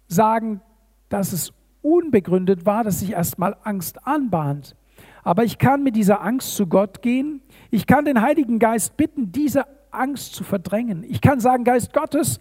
sagen, 0.08 0.62
dass 1.10 1.34
es 1.34 1.54
unbegründet 1.82 2.66
war, 2.66 2.84
dass 2.84 3.00
sich 3.00 3.12
erstmal 3.12 3.56
Angst 3.64 4.06
anbahnt. 4.06 4.76
Aber 5.24 5.44
ich 5.44 5.58
kann 5.58 5.84
mit 5.84 5.96
dieser 5.96 6.22
Angst 6.22 6.56
zu 6.56 6.68
Gott 6.68 7.02
gehen. 7.02 7.42
Ich 7.72 7.88
kann 7.88 8.06
den 8.06 8.22
Heiligen 8.22 8.60
Geist 8.60 8.98
bitten, 8.98 9.32
diese 9.32 9.66
Angst 9.92 10.34
zu 10.34 10.44
verdrängen. 10.44 11.04
Ich 11.04 11.22
kann 11.22 11.40
sagen, 11.40 11.64
Geist 11.64 11.94
Gottes, 11.94 12.40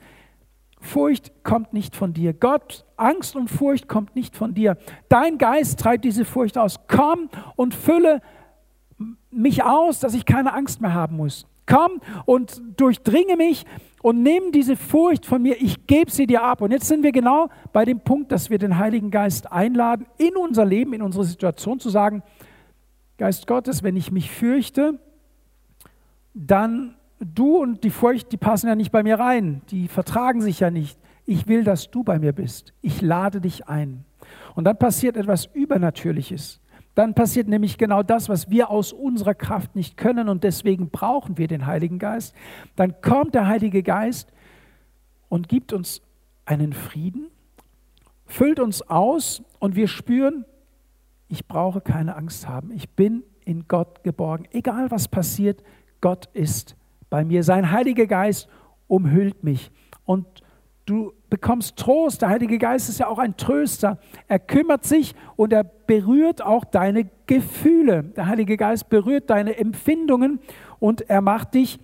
Furcht 0.81 1.33
kommt 1.43 1.73
nicht 1.73 1.97
von 1.97 2.13
dir. 2.13 2.33
Gott, 2.33 2.85
Angst 2.97 3.35
und 3.35 3.49
Furcht 3.49 3.89
kommt 3.89 4.15
nicht 4.15 4.37
von 4.37 4.55
dir. 4.55 4.77
Dein 5.09 5.39
Geist 5.39 5.81
treibt 5.81 6.05
diese 6.05 6.25
Furcht 6.25 6.57
aus. 6.57 6.81
Komm 6.87 7.31
und 7.57 7.75
fülle 7.75 8.21
mich 9.31 9.63
aus, 9.65 10.01
dass 10.01 10.15
ich 10.15 10.25
keine 10.25 10.55
Angst 10.55 10.81
mehr 10.81 10.95
haben 10.95 11.17
muss. 11.17 11.47
Komm 11.67 12.01
und 12.25 12.63
durchdringe 12.77 13.37
mich 13.37 13.67
und 14.03 14.23
nimm 14.23 14.53
diese 14.53 14.77
Furcht 14.77 15.27
von 15.27 15.43
mir, 15.43 15.61
ich 15.61 15.87
gebe 15.87 16.11
sie 16.11 16.27
dir 16.27 16.43
ab. 16.43 16.63
Und 16.63 16.71
jetzt 16.71 16.89
sind 16.89 17.03
wir 17.03 17.13
genau 17.13 17.49
bei 17.73 17.85
dem 17.85 18.01
Punkt, 18.01 18.33
dass 18.33 18.49
wir 18.49 18.59
den 18.59 18.79
Heiligen 18.79 19.11
Geist 19.11 19.53
einladen, 19.53 20.07
in 20.17 20.37
unser 20.37 20.65
Leben, 20.65 20.95
in 20.95 21.03
unsere 21.03 21.25
Situation 21.25 21.79
zu 21.79 21.91
sagen, 21.91 22.23
Geist 23.19 23.47
Gottes, 23.47 23.83
wenn 23.83 23.97
ich 23.97 24.13
mich 24.13 24.31
fürchte, 24.31 24.99
dann 26.33 26.95
du 27.19 27.59
und 27.59 27.83
die 27.85 27.91
Furcht, 27.91 28.33
die 28.33 28.37
passen 28.37 28.69
ja 28.69 28.77
nicht 28.77 28.93
bei 28.93 29.03
mir 29.03 29.19
rein, 29.19 29.63
die 29.71 29.89
vertragen 29.89 30.41
sich 30.41 30.61
ja 30.61 30.71
nicht. 30.71 30.99
Ich 31.27 31.49
will, 31.49 31.65
dass 31.65 31.91
du 31.91 32.05
bei 32.05 32.19
mir 32.19 32.33
bist. 32.33 32.73
Ich 32.81 33.03
lade 33.03 33.41
dich 33.41 33.69
ein. 33.69 34.05
Und 34.55 34.65
dann 34.65 34.79
passiert 34.79 35.17
etwas 35.17 35.47
Übernatürliches 35.47 36.61
dann 36.99 37.15
passiert 37.15 37.47
nämlich 37.47 37.79
genau 37.79 38.03
das, 38.03 38.29
was 38.29 38.51
wir 38.51 38.71
aus 38.71 38.93
unserer 38.93 39.35
Kraft 39.35 39.77
nicht 39.77 39.97
können 39.97 40.29
und 40.29 40.43
deswegen 40.43 40.91
brauchen 40.91 41.39
wir 41.39 41.47
den 41.47 41.65
Heiligen 41.65 42.01
Geist. 42.01 42.35
Dann 42.75 43.01
kommt 43.01 43.37
der 43.37 43.47
Heilige 43.47 43.85
Geist 43.85 44.33
und 45.29 45.49
gibt 45.49 45.73
uns 45.73 46.03
einen 46.45 46.73
Frieden, 46.73 47.29
füllt 48.27 48.59
uns 48.59 48.83
aus 48.83 49.45
und 49.61 49.77
wir 49.77 49.87
spüren, 49.87 50.45
ich 51.29 51.47
brauche 51.47 51.81
keine 51.81 52.17
Angst 52.17 52.49
haben. 52.49 52.73
Ich 52.73 52.89
bin 52.91 53.23
in 53.45 53.69
Gott 53.69 54.03
geborgen. 54.03 54.49
Egal 54.51 54.91
was 54.91 55.07
passiert, 55.07 55.63
Gott 56.01 56.27
ist 56.33 56.75
bei 57.11 57.25
mir. 57.25 57.45
Sein 57.45 57.71
Heiliger 57.71 58.07
Geist 58.07 58.49
umhüllt 58.89 59.45
mich 59.45 59.71
und 60.05 60.27
Du 60.89 61.13
bekommst 61.29 61.77
Trost. 61.77 62.23
Der 62.23 62.31
Heilige 62.31 62.57
Geist 62.57 62.89
ist 62.89 62.99
ja 62.99 63.09
auch 63.09 63.19
ein 63.19 63.37
Tröster. 63.37 63.99
Er 64.27 64.39
kümmert 64.39 64.87
sich 64.87 65.15
und 65.37 65.53
er 65.53 65.63
berührt 65.63 66.41
auch 66.41 66.65
deine 66.65 67.11
Gefühle. 67.27 68.05
Der 68.05 68.27
Heilige 68.27 68.57
Geist 68.57 68.89
berührt 68.89 69.29
deine 69.29 69.59
Empfindungen 69.59 70.41
und 70.79 71.03
er 71.11 71.21
macht 71.21 71.53
dich 71.53 71.79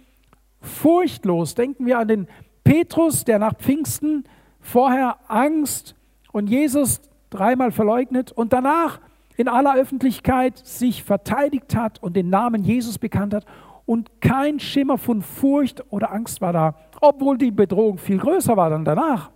furchtlos. 0.62 1.54
Denken 1.54 1.84
wir 1.84 1.98
an 1.98 2.08
den 2.08 2.28
Petrus, 2.64 3.24
der 3.24 3.38
nach 3.38 3.54
Pfingsten 3.58 4.24
vorher 4.58 5.18
Angst 5.28 5.96
und 6.32 6.48
Jesus 6.48 7.02
dreimal 7.28 7.72
verleugnet 7.72 8.32
und 8.32 8.54
danach 8.54 9.00
in 9.36 9.48
aller 9.48 9.76
Öffentlichkeit 9.76 10.56
sich 10.56 11.04
verteidigt 11.04 11.76
hat 11.76 12.02
und 12.02 12.16
den 12.16 12.30
Namen 12.30 12.64
Jesus 12.64 12.96
bekannt 12.96 13.34
hat 13.34 13.44
und 13.86 14.20
kein 14.20 14.58
Schimmer 14.58 14.98
von 14.98 15.22
Furcht 15.22 15.84
oder 15.90 16.12
Angst 16.12 16.40
war 16.40 16.52
da, 16.52 16.74
obwohl 17.00 17.36
die 17.36 17.50
Bedrohung 17.50 17.98
viel 17.98 18.18
größer 18.18 18.56
war 18.56 18.70
dann 18.70 18.84
danach. 18.84 19.30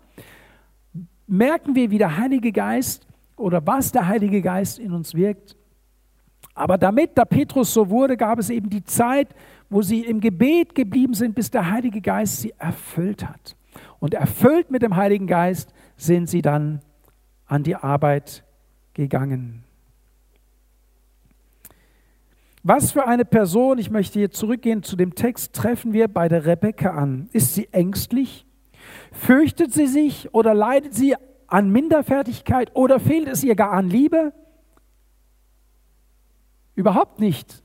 Merken 1.26 1.74
wir, 1.74 1.90
wie 1.90 1.98
der 1.98 2.16
Heilige 2.16 2.52
Geist 2.52 3.06
oder 3.36 3.66
was 3.66 3.92
der 3.92 4.06
Heilige 4.06 4.40
Geist 4.40 4.78
in 4.78 4.92
uns 4.92 5.14
wirkt. 5.14 5.56
Aber 6.54 6.78
damit 6.78 7.16
der 7.16 7.26
Petrus 7.26 7.72
so 7.72 7.90
wurde, 7.90 8.16
gab 8.16 8.38
es 8.38 8.50
eben 8.50 8.70
die 8.70 8.82
Zeit, 8.82 9.28
wo 9.68 9.82
sie 9.82 10.00
im 10.00 10.20
Gebet 10.20 10.74
geblieben 10.74 11.14
sind, 11.14 11.34
bis 11.34 11.50
der 11.50 11.70
Heilige 11.70 12.00
Geist 12.00 12.40
sie 12.40 12.54
erfüllt 12.58 13.28
hat. 13.28 13.56
Und 14.00 14.14
erfüllt 14.14 14.70
mit 14.70 14.82
dem 14.82 14.96
Heiligen 14.96 15.26
Geist 15.26 15.72
sind 15.96 16.28
sie 16.28 16.42
dann 16.42 16.80
an 17.46 17.62
die 17.62 17.76
Arbeit 17.76 18.44
gegangen. 18.94 19.64
Was 22.68 22.92
für 22.92 23.06
eine 23.06 23.24
Person, 23.24 23.78
ich 23.78 23.90
möchte 23.90 24.18
hier 24.18 24.30
zurückgehen 24.30 24.82
zu 24.82 24.94
dem 24.94 25.14
Text, 25.14 25.54
treffen 25.54 25.94
wir 25.94 26.06
bei 26.06 26.28
der 26.28 26.44
Rebecca 26.44 26.90
an? 26.90 27.30
Ist 27.32 27.54
sie 27.54 27.66
ängstlich? 27.72 28.44
Fürchtet 29.10 29.72
sie 29.72 29.86
sich 29.86 30.34
oder 30.34 30.52
leidet 30.52 30.92
sie 30.92 31.14
an 31.46 31.70
Minderfertigkeit 31.70 32.70
oder 32.76 33.00
fehlt 33.00 33.26
es 33.26 33.42
ihr 33.42 33.54
gar 33.54 33.72
an 33.72 33.88
Liebe? 33.88 34.34
Überhaupt 36.74 37.20
nicht. 37.20 37.62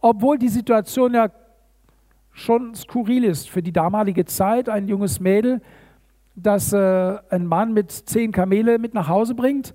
Obwohl 0.00 0.38
die 0.38 0.48
Situation 0.48 1.12
ja 1.12 1.28
schon 2.32 2.74
skurril 2.74 3.24
ist 3.24 3.50
für 3.50 3.62
die 3.62 3.72
damalige 3.72 4.24
Zeit, 4.24 4.70
ein 4.70 4.88
junges 4.88 5.20
Mädel, 5.20 5.60
das 6.34 6.72
äh, 6.72 7.18
ein 7.28 7.44
Mann 7.44 7.74
mit 7.74 7.92
zehn 7.92 8.32
Kamele 8.32 8.78
mit 8.78 8.94
nach 8.94 9.08
Hause 9.08 9.34
bringt, 9.34 9.74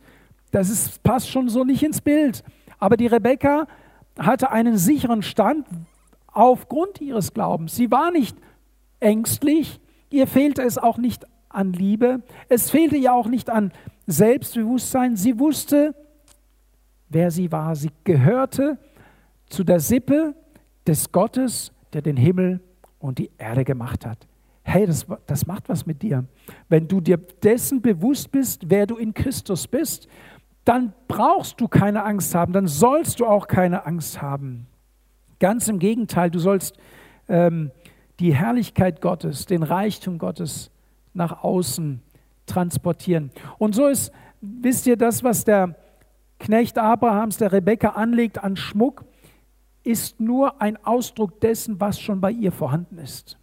das 0.49 0.71
ist, 0.71 1.03
passt 1.03 1.29
schon 1.29 1.49
so 1.49 1.63
nicht 1.63 1.83
ins 1.83 2.01
Bild. 2.01 2.43
Aber 2.79 2.97
die 2.97 3.05
Rebecca 3.05 3.67
hatte 4.19 4.51
einen 4.51 4.77
sicheren 4.77 5.23
Stand 5.23 5.65
aufgrund 6.27 7.01
ihres 7.01 7.33
Glaubens. 7.33 7.75
Sie 7.75 7.91
war 7.91 8.11
nicht 8.11 8.37
ängstlich, 8.99 9.79
ihr 10.09 10.27
fehlte 10.27 10.61
es 10.61 10.77
auch 10.77 10.97
nicht 10.97 11.25
an 11.49 11.73
Liebe, 11.73 12.21
es 12.47 12.69
fehlte 12.69 12.95
ihr 12.95 13.13
auch 13.13 13.27
nicht 13.27 13.49
an 13.49 13.71
Selbstbewusstsein. 14.05 15.15
Sie 15.15 15.39
wusste, 15.39 15.95
wer 17.09 17.31
sie 17.31 17.51
war. 17.51 17.75
Sie 17.75 17.91
gehörte 18.03 18.77
zu 19.49 19.63
der 19.63 19.79
Sippe 19.79 20.35
des 20.85 21.11
Gottes, 21.11 21.71
der 21.93 22.01
den 22.01 22.17
Himmel 22.17 22.61
und 22.99 23.17
die 23.17 23.31
Erde 23.37 23.63
gemacht 23.63 24.05
hat. 24.05 24.27
Hey, 24.63 24.85
das, 24.85 25.07
das 25.25 25.47
macht 25.47 25.67
was 25.69 25.85
mit 25.85 26.01
dir. 26.03 26.25
Wenn 26.67 26.87
du 26.87 27.01
dir 27.01 27.17
dessen 27.17 27.81
bewusst 27.81 28.31
bist, 28.31 28.69
wer 28.69 28.85
du 28.85 28.97
in 28.97 29.13
Christus 29.13 29.67
bist, 29.67 30.07
dann 30.69 30.93
brauchst 31.07 31.59
du 31.61 31.67
keine 31.67 32.03
Angst 32.03 32.35
haben, 32.35 32.53
dann 32.53 32.67
sollst 32.67 33.19
du 33.19 33.25
auch 33.25 33.47
keine 33.47 33.87
Angst 33.87 34.21
haben. 34.21 34.67
Ganz 35.39 35.67
im 35.67 35.79
Gegenteil, 35.79 36.29
du 36.29 36.37
sollst 36.37 36.77
ähm, 37.27 37.71
die 38.19 38.35
Herrlichkeit 38.35 39.01
Gottes, 39.01 39.47
den 39.47 39.63
Reichtum 39.63 40.19
Gottes 40.19 40.69
nach 41.15 41.43
außen 41.43 42.03
transportieren. 42.45 43.31
Und 43.57 43.73
so 43.73 43.87
ist, 43.87 44.11
wisst 44.41 44.85
ihr, 44.85 44.95
das, 44.95 45.23
was 45.23 45.43
der 45.43 45.75
Knecht 46.37 46.77
Abrahams, 46.77 47.37
der 47.37 47.51
Rebekka 47.51 47.89
anlegt 47.89 48.43
an 48.43 48.55
Schmuck, 48.55 49.05
ist 49.83 50.19
nur 50.19 50.61
ein 50.61 50.77
Ausdruck 50.85 51.41
dessen, 51.41 51.79
was 51.79 51.99
schon 51.99 52.21
bei 52.21 52.29
ihr 52.29 52.51
vorhanden 52.51 52.99
ist. 52.99 53.39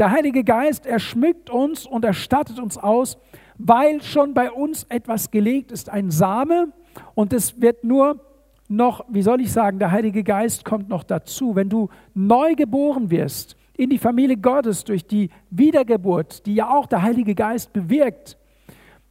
Der 0.00 0.10
Heilige 0.10 0.42
Geist, 0.42 0.84
er 0.84 0.98
schmückt 0.98 1.48
uns 1.48 1.86
und 1.86 2.04
er 2.04 2.12
stattet 2.12 2.58
uns 2.58 2.76
aus 2.76 3.18
weil 3.64 4.02
schon 4.02 4.34
bei 4.34 4.50
uns 4.50 4.84
etwas 4.88 5.30
gelegt 5.30 5.72
ist, 5.72 5.88
ein 5.88 6.10
Same 6.10 6.72
und 7.14 7.32
es 7.32 7.60
wird 7.60 7.84
nur 7.84 8.20
noch, 8.68 9.04
wie 9.08 9.22
soll 9.22 9.40
ich 9.40 9.52
sagen, 9.52 9.78
der 9.78 9.90
Heilige 9.90 10.24
Geist 10.24 10.64
kommt 10.64 10.88
noch 10.88 11.04
dazu. 11.04 11.54
Wenn 11.54 11.68
du 11.68 11.88
neu 12.14 12.54
geboren 12.54 13.10
wirst 13.10 13.56
in 13.76 13.90
die 13.90 13.98
Familie 13.98 14.36
Gottes 14.36 14.84
durch 14.84 15.06
die 15.06 15.30
Wiedergeburt, 15.50 16.46
die 16.46 16.54
ja 16.54 16.70
auch 16.70 16.86
der 16.86 17.02
Heilige 17.02 17.34
Geist 17.34 17.72
bewirkt, 17.72 18.38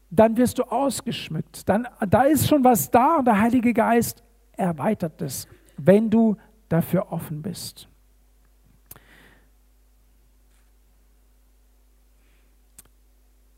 dann 0.10 0.36
wirst 0.36 0.60
du 0.60 0.64
ausgeschmückt. 0.64 1.68
Dann, 1.70 1.88
da 2.10 2.24
ist 2.24 2.48
schon 2.48 2.64
was 2.64 2.92
da 2.92 3.18
und 3.18 3.26
der 3.26 3.40
Heilige 3.40 3.74
Geist 3.74 4.24
erweitert 4.54 5.22
es, 5.22 5.48
wenn 5.78 6.10
du 6.10 6.36
dafür 6.68 7.12
offen 7.12 7.42
bist. 7.42 7.88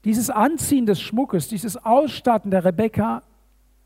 Dieses 0.05 0.29
Anziehen 0.29 0.85
des 0.85 1.01
Schmuckes, 1.01 1.47
dieses 1.47 1.77
Ausstatten 1.77 2.51
der 2.51 2.65
Rebekka 2.65 3.23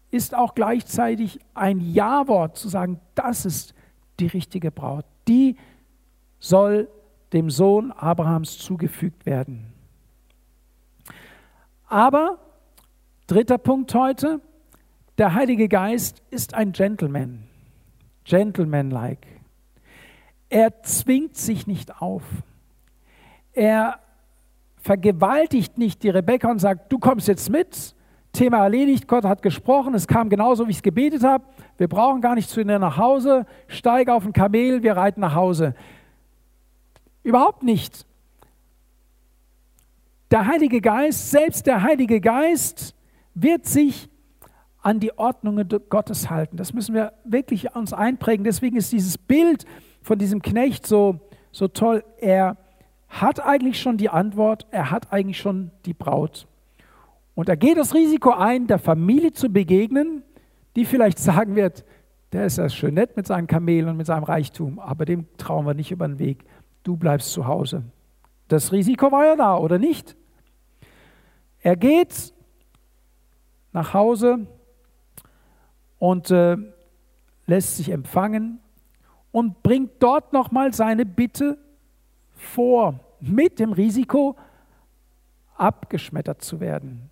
ist 0.09 0.33
auch 0.33 0.55
gleichzeitig 0.55 1.39
ein 1.53 1.79
Ja-Wort 1.79 2.57
zu 2.57 2.69
sagen, 2.69 2.99
das 3.13 3.45
ist 3.45 3.73
die 4.19 4.27
richtige 4.27 4.71
Braut. 4.71 5.05
Die 5.27 5.57
soll 6.39 6.87
dem 7.33 7.49
Sohn 7.49 7.91
Abrahams 7.91 8.57
zugefügt 8.57 9.25
werden. 9.25 9.73
Aber, 11.87 12.39
dritter 13.27 13.57
Punkt 13.57 13.93
heute, 13.93 14.41
der 15.17 15.33
Heilige 15.33 15.67
Geist 15.67 16.21
ist 16.29 16.53
ein 16.53 16.71
Gentleman, 16.71 17.43
gentlemanlike. 18.23 19.27
Er 20.49 20.81
zwingt 20.83 21.35
sich 21.35 21.67
nicht 21.67 22.01
auf. 22.01 22.23
Er 23.53 23.99
vergewaltigt 24.87 25.77
nicht 25.77 26.01
die 26.01 26.09
Rebecca 26.09 26.49
und 26.49 26.59
sagt, 26.59 26.91
du 26.91 26.97
kommst 26.97 27.27
jetzt 27.27 27.49
mit, 27.49 27.93
Thema 28.31 28.59
erledigt, 28.59 29.05
Gott 29.05 29.25
hat 29.25 29.41
gesprochen, 29.41 29.93
es 29.93 30.07
kam 30.07 30.29
genauso, 30.29 30.65
wie 30.65 30.71
ich 30.71 30.77
es 30.77 30.83
gebetet 30.83 31.23
habe, 31.23 31.43
wir 31.77 31.89
brauchen 31.89 32.21
gar 32.21 32.35
nicht 32.35 32.49
zu 32.49 32.63
dir 32.63 32.79
nach 32.79 32.97
Hause, 32.97 33.45
steig 33.67 34.07
auf 34.07 34.25
ein 34.25 34.31
Kamel, 34.31 34.83
wir 34.83 34.95
reiten 34.95 35.19
nach 35.19 35.35
Hause. 35.35 35.75
Überhaupt 37.23 37.63
nicht. 37.63 38.05
Der 40.31 40.47
Heilige 40.47 40.79
Geist, 40.79 41.31
selbst 41.31 41.67
der 41.67 41.83
Heilige 41.83 42.21
Geist 42.21 42.95
wird 43.33 43.65
sich 43.65 44.09
an 44.81 45.01
die 45.01 45.17
Ordnungen 45.17 45.67
Gottes 45.89 46.29
halten. 46.29 46.55
Das 46.55 46.73
müssen 46.73 46.95
wir 46.95 47.11
wirklich 47.25 47.75
uns 47.75 47.91
einprägen. 47.91 48.45
Deswegen 48.45 48.77
ist 48.77 48.93
dieses 48.93 49.17
Bild 49.17 49.65
von 50.01 50.17
diesem 50.17 50.41
Knecht 50.41 50.85
so, 50.85 51.19
so 51.51 51.67
toll. 51.67 52.05
Er 52.19 52.55
hat 53.09 53.43
eigentlich 53.43 53.81
schon 53.81 53.97
die 53.97 54.09
Antwort, 54.09 54.67
er 54.71 54.91
hat 54.91 55.11
eigentlich 55.11 55.37
schon 55.37 55.71
die 55.85 55.93
Braut. 55.93 56.47
Und 57.35 57.49
er 57.49 57.57
geht 57.57 57.77
das 57.77 57.93
Risiko 57.93 58.31
ein, 58.31 58.67
der 58.67 58.79
Familie 58.79 59.31
zu 59.31 59.49
begegnen, 59.49 60.23
die 60.75 60.85
vielleicht 60.85 61.19
sagen 61.19 61.55
wird, 61.55 61.85
der 62.31 62.45
ist 62.45 62.57
ja 62.57 62.67
schön 62.69 62.95
nett 62.95 63.15
mit 63.15 63.25
seinen 63.27 63.47
Kamelen 63.47 63.89
und 63.89 63.97
mit 63.97 64.05
seinem 64.05 64.23
Reichtum, 64.23 64.79
aber 64.79 65.05
dem 65.05 65.25
trauen 65.37 65.65
wir 65.65 65.73
nicht 65.73 65.91
über 65.91 66.07
den 66.07 66.19
Weg. 66.19 66.43
Du 66.83 66.97
bleibst 66.97 67.31
zu 67.31 67.47
Hause. 67.47 67.83
Das 68.47 68.71
Risiko 68.71 69.11
war 69.11 69.25
ja 69.25 69.35
da, 69.35 69.57
oder 69.57 69.77
nicht? 69.77 70.15
Er 71.61 71.75
geht 71.75 72.33
nach 73.71 73.93
Hause 73.93 74.47
und 75.99 76.31
äh, 76.31 76.57
lässt 77.45 77.77
sich 77.77 77.89
empfangen 77.89 78.59
und 79.31 79.63
bringt 79.63 79.91
dort 79.99 80.33
nochmal 80.33 80.73
seine 80.73 81.05
Bitte 81.05 81.57
vor, 82.37 82.99
mit 83.19 83.59
dem 83.59 83.73
Risiko, 83.73 84.35
abgeschmettert 85.55 86.41
zu 86.41 86.59
werden. 86.59 87.09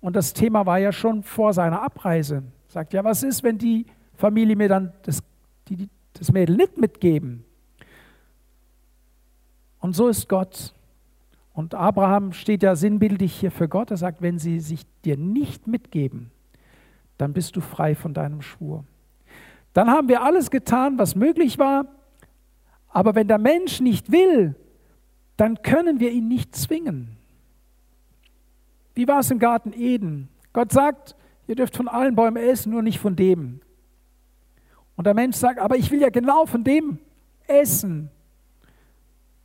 Und 0.00 0.16
das 0.16 0.34
Thema 0.34 0.66
war 0.66 0.78
ja 0.78 0.92
schon 0.92 1.22
vor 1.22 1.52
seiner 1.52 1.80
Abreise. 1.80 2.42
Sagt, 2.68 2.92
ja, 2.92 3.04
was 3.04 3.22
ist, 3.22 3.42
wenn 3.42 3.56
die 3.56 3.86
Familie 4.14 4.56
mir 4.56 4.68
dann 4.68 4.92
das, 5.02 5.22
die, 5.68 5.88
das 6.14 6.32
Mädel 6.32 6.56
nicht 6.56 6.76
mitgeben? 6.76 7.44
Und 9.78 9.94
so 9.94 10.08
ist 10.08 10.28
Gott. 10.28 10.74
Und 11.54 11.74
Abraham 11.74 12.32
steht 12.32 12.62
ja 12.62 12.74
sinnbildlich 12.76 13.34
hier 13.34 13.50
für 13.50 13.68
Gott. 13.68 13.90
Er 13.90 13.96
sagt, 13.96 14.22
wenn 14.22 14.38
sie 14.38 14.58
sich 14.58 14.86
dir 15.04 15.16
nicht 15.16 15.66
mitgeben, 15.66 16.30
dann 17.18 17.32
bist 17.32 17.56
du 17.56 17.60
frei 17.60 17.94
von 17.94 18.14
deinem 18.14 18.42
Schwur. 18.42 18.84
Dann 19.72 19.90
haben 19.90 20.08
wir 20.08 20.22
alles 20.22 20.50
getan, 20.50 20.98
was 20.98 21.14
möglich 21.14 21.58
war. 21.58 21.86
Aber 22.92 23.14
wenn 23.14 23.26
der 23.26 23.38
Mensch 23.38 23.80
nicht 23.80 24.12
will, 24.12 24.54
dann 25.36 25.62
können 25.62 25.98
wir 25.98 26.10
ihn 26.10 26.28
nicht 26.28 26.54
zwingen. 26.54 27.16
Wie 28.94 29.08
war 29.08 29.20
es 29.20 29.30
im 29.30 29.38
Garten 29.38 29.72
Eden? 29.72 30.28
Gott 30.52 30.72
sagt, 30.72 31.16
ihr 31.46 31.56
dürft 31.56 31.76
von 31.76 31.88
allen 31.88 32.14
Bäumen 32.14 32.36
essen, 32.36 32.70
nur 32.70 32.82
nicht 32.82 32.98
von 32.98 33.16
dem. 33.16 33.60
Und 34.96 35.06
der 35.06 35.14
Mensch 35.14 35.36
sagt, 35.36 35.58
aber 35.58 35.76
ich 35.76 35.90
will 35.90 36.00
ja 36.00 36.10
genau 36.10 36.44
von 36.44 36.62
dem 36.62 36.98
essen. 37.46 38.10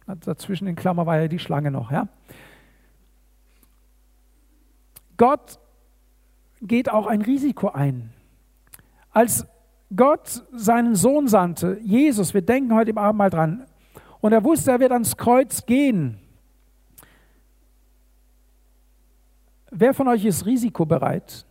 Dazwischen 0.06 0.68
in 0.68 0.76
Klammer 0.76 1.06
war 1.06 1.20
ja 1.20 1.28
die 1.28 1.40
Schlange 1.40 1.72
noch. 1.72 1.92
Ja? 1.92 2.08
Gott 5.16 5.60
geht 6.62 6.90
auch 6.90 7.08
ein 7.08 7.22
Risiko 7.22 7.70
ein. 7.70 8.14
Als 9.12 9.48
Gott 9.96 10.44
seinen 10.54 10.96
Sohn 10.96 11.28
sandte, 11.28 11.80
Jesus, 11.82 12.34
wir 12.34 12.42
denken 12.42 12.74
heute 12.74 12.92
im 12.92 12.98
Abend 12.98 13.18
mal 13.18 13.30
dran, 13.30 13.66
und 14.20 14.34
er 14.34 14.44
wusste, 14.44 14.72
er 14.72 14.80
wird 14.80 14.92
ans 14.92 15.16
Kreuz 15.16 15.66
gehen. 15.66 16.20
Wer 19.70 19.94
von 19.94 20.08
euch 20.08 20.26
ist 20.26 20.46
risikobereit? 20.46 21.46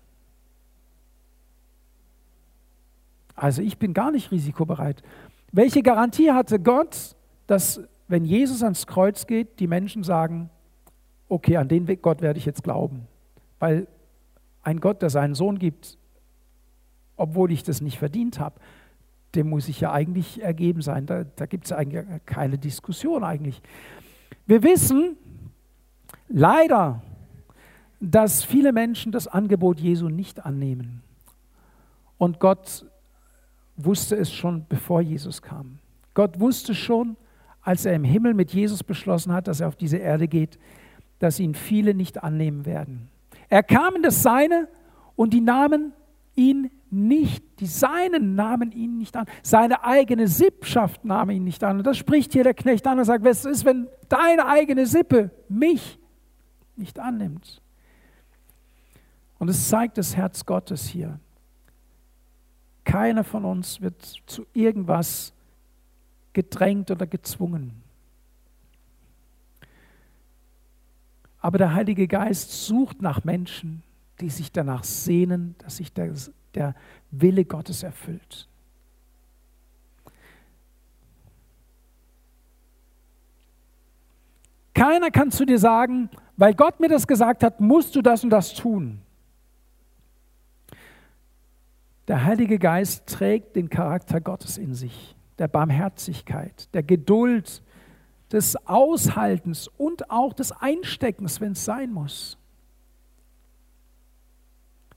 Also 3.34 3.62
ich 3.62 3.78
bin 3.78 3.94
gar 3.94 4.10
nicht 4.10 4.30
risikobereit. 4.30 5.02
Welche 5.52 5.82
Garantie 5.82 6.32
hatte 6.32 6.58
Gott, 6.58 7.14
dass 7.46 7.80
wenn 8.08 8.24
Jesus 8.24 8.62
ans 8.62 8.86
Kreuz 8.86 9.26
geht, 9.26 9.60
die 9.60 9.66
Menschen 9.66 10.02
sagen, 10.02 10.50
okay, 11.28 11.56
an 11.56 11.68
den 11.68 11.86
Gott 12.00 12.22
werde 12.22 12.38
ich 12.38 12.46
jetzt 12.46 12.64
glauben. 12.64 13.06
Weil 13.58 13.86
ein 14.62 14.80
Gott, 14.80 15.02
der 15.02 15.10
seinen 15.10 15.34
Sohn 15.34 15.58
gibt, 15.58 15.98
obwohl 17.16 17.52
ich 17.52 17.62
das 17.62 17.80
nicht 17.80 17.98
verdient 17.98 18.38
habe, 18.38 18.60
dem 19.34 19.50
muss 19.50 19.68
ich 19.68 19.80
ja 19.80 19.92
eigentlich 19.92 20.42
ergeben 20.42 20.82
sein. 20.82 21.06
Da, 21.06 21.24
da 21.24 21.46
gibt 21.46 21.66
es 21.66 21.72
eigentlich 21.72 22.04
keine 22.24 22.58
Diskussion 22.58 23.24
eigentlich. 23.24 23.60
Wir 24.46 24.62
wissen 24.62 25.16
leider, 26.28 27.02
dass 28.00 28.44
viele 28.44 28.72
Menschen 28.72 29.12
das 29.12 29.26
Angebot 29.26 29.80
Jesu 29.80 30.08
nicht 30.08 30.44
annehmen. 30.44 31.02
Und 32.18 32.40
Gott 32.40 32.86
wusste 33.76 34.16
es 34.16 34.32
schon, 34.32 34.64
bevor 34.68 35.00
Jesus 35.00 35.42
kam. 35.42 35.78
Gott 36.14 36.40
wusste 36.40 36.74
schon, 36.74 37.16
als 37.60 37.84
er 37.84 37.94
im 37.94 38.04
Himmel 38.04 38.32
mit 38.32 38.52
Jesus 38.52 38.82
beschlossen 38.82 39.32
hat, 39.32 39.48
dass 39.48 39.60
er 39.60 39.68
auf 39.68 39.76
diese 39.76 39.98
Erde 39.98 40.28
geht, 40.28 40.58
dass 41.18 41.40
ihn 41.40 41.54
viele 41.54 41.94
nicht 41.94 42.22
annehmen 42.22 42.64
werden. 42.64 43.08
Er 43.48 43.62
kam 43.62 43.96
in 43.96 44.02
das 44.02 44.22
Seine 44.22 44.68
und 45.14 45.32
die 45.32 45.40
nahmen 45.40 45.92
ihn 46.36 46.70
nicht, 46.90 47.44
die 47.60 47.66
Seinen 47.66 48.36
nahmen 48.36 48.70
ihn 48.70 48.98
nicht 48.98 49.16
an. 49.16 49.26
Seine 49.42 49.84
eigene 49.84 50.28
Sippschaft 50.28 51.04
nahm 51.04 51.30
ihn 51.30 51.44
nicht 51.44 51.64
an. 51.64 51.78
Und 51.78 51.86
das 51.86 51.96
spricht 51.96 52.32
hier 52.32 52.44
der 52.44 52.54
Knecht 52.54 52.86
an 52.86 52.98
und 52.98 53.04
sagt, 53.04 53.24
was 53.24 53.44
ist, 53.44 53.64
wenn 53.64 53.88
deine 54.08 54.46
eigene 54.46 54.86
Sippe 54.86 55.30
mich 55.48 55.98
nicht 56.76 56.98
annimmt? 56.98 57.60
Und 59.38 59.48
es 59.48 59.68
zeigt 59.68 59.98
das 59.98 60.16
Herz 60.16 60.46
Gottes 60.46 60.86
hier. 60.86 61.18
Keiner 62.84 63.24
von 63.24 63.44
uns 63.44 63.80
wird 63.80 64.00
zu 64.26 64.46
irgendwas 64.52 65.32
gedrängt 66.32 66.90
oder 66.90 67.06
gezwungen. 67.06 67.82
Aber 71.40 71.58
der 71.58 71.74
Heilige 71.74 72.08
Geist 72.08 72.66
sucht 72.66 73.02
nach 73.02 73.24
Menschen, 73.24 73.82
die 74.20 74.30
sich 74.30 74.52
danach 74.52 74.84
sehnen, 74.84 75.54
dass 75.58 75.76
sich 75.76 75.92
der, 75.92 76.14
der 76.54 76.74
Wille 77.10 77.44
Gottes 77.44 77.82
erfüllt. 77.82 78.48
Keiner 84.74 85.10
kann 85.10 85.30
zu 85.30 85.46
dir 85.46 85.58
sagen, 85.58 86.10
weil 86.36 86.54
Gott 86.54 86.80
mir 86.80 86.88
das 86.88 87.06
gesagt 87.06 87.42
hat, 87.42 87.60
musst 87.60 87.96
du 87.96 88.02
das 88.02 88.24
und 88.24 88.30
das 88.30 88.52
tun. 88.52 89.00
Der 92.08 92.24
Heilige 92.24 92.58
Geist 92.58 93.06
trägt 93.06 93.56
den 93.56 93.68
Charakter 93.68 94.20
Gottes 94.20 94.58
in 94.58 94.74
sich, 94.74 95.16
der 95.38 95.48
Barmherzigkeit, 95.48 96.72
der 96.74 96.82
Geduld, 96.82 97.62
des 98.32 98.56
Aushaltens 98.66 99.68
und 99.68 100.10
auch 100.10 100.32
des 100.32 100.52
Einsteckens, 100.52 101.40
wenn 101.40 101.52
es 101.52 101.64
sein 101.64 101.92
muss. 101.92 102.38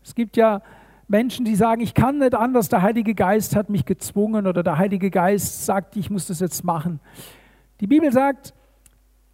Es 0.04 0.16
gibt 0.16 0.38
ja 0.38 0.62
Menschen, 1.08 1.46
die 1.46 1.56
sagen, 1.56 1.82
ich 1.82 1.94
kann 1.94 2.20
nicht 2.20 2.36
anders, 2.36 2.70
der 2.70 2.82
Heilige 2.82 3.16
Geist 3.16 3.56
hat 3.56 3.70
mich 3.70 3.86
gezwungen 3.86 4.48
oder 4.48 4.64
der 4.64 4.78
Heilige 4.78 5.10
Geist 5.10 5.66
sagt, 5.66 5.96
ich 5.98 6.10
muss 6.10 6.28
das 6.28 6.40
jetzt 6.40 6.64
machen. 6.64 7.00
Die 7.80 7.88
Bibel 7.88 8.12
sagt, 8.12 8.54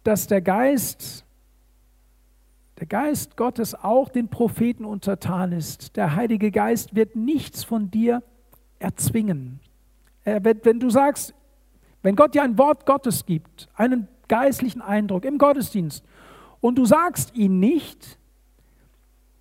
dass 0.04 0.26
der 0.26 0.40
Geist 0.40 1.24
der 2.78 2.86
Geist 2.86 3.38
Gottes 3.38 3.74
auch 3.74 4.10
den 4.10 4.28
Propheten 4.28 4.84
untertan 4.84 5.52
ist. 5.52 5.96
Der 5.96 6.14
Heilige 6.14 6.50
Geist 6.50 6.94
wird 6.94 7.16
nichts 7.16 7.64
von 7.64 7.90
dir 7.90 8.22
erzwingen. 8.78 9.60
Wenn 10.24 10.78
du 10.78 10.90
sagst, 10.90 11.34
wenn 12.02 12.16
Gott 12.16 12.34
dir 12.34 12.42
ein 12.42 12.58
Wort 12.58 12.84
Gottes 12.84 13.24
gibt, 13.24 13.70
einen 13.74 14.08
geistlichen 14.28 14.82
Eindruck 14.82 15.24
im 15.24 15.38
Gottesdienst, 15.38 16.04
und 16.60 16.76
du 16.76 16.84
sagst 16.84 17.34
ihn 17.34 17.60
nicht, 17.60 18.18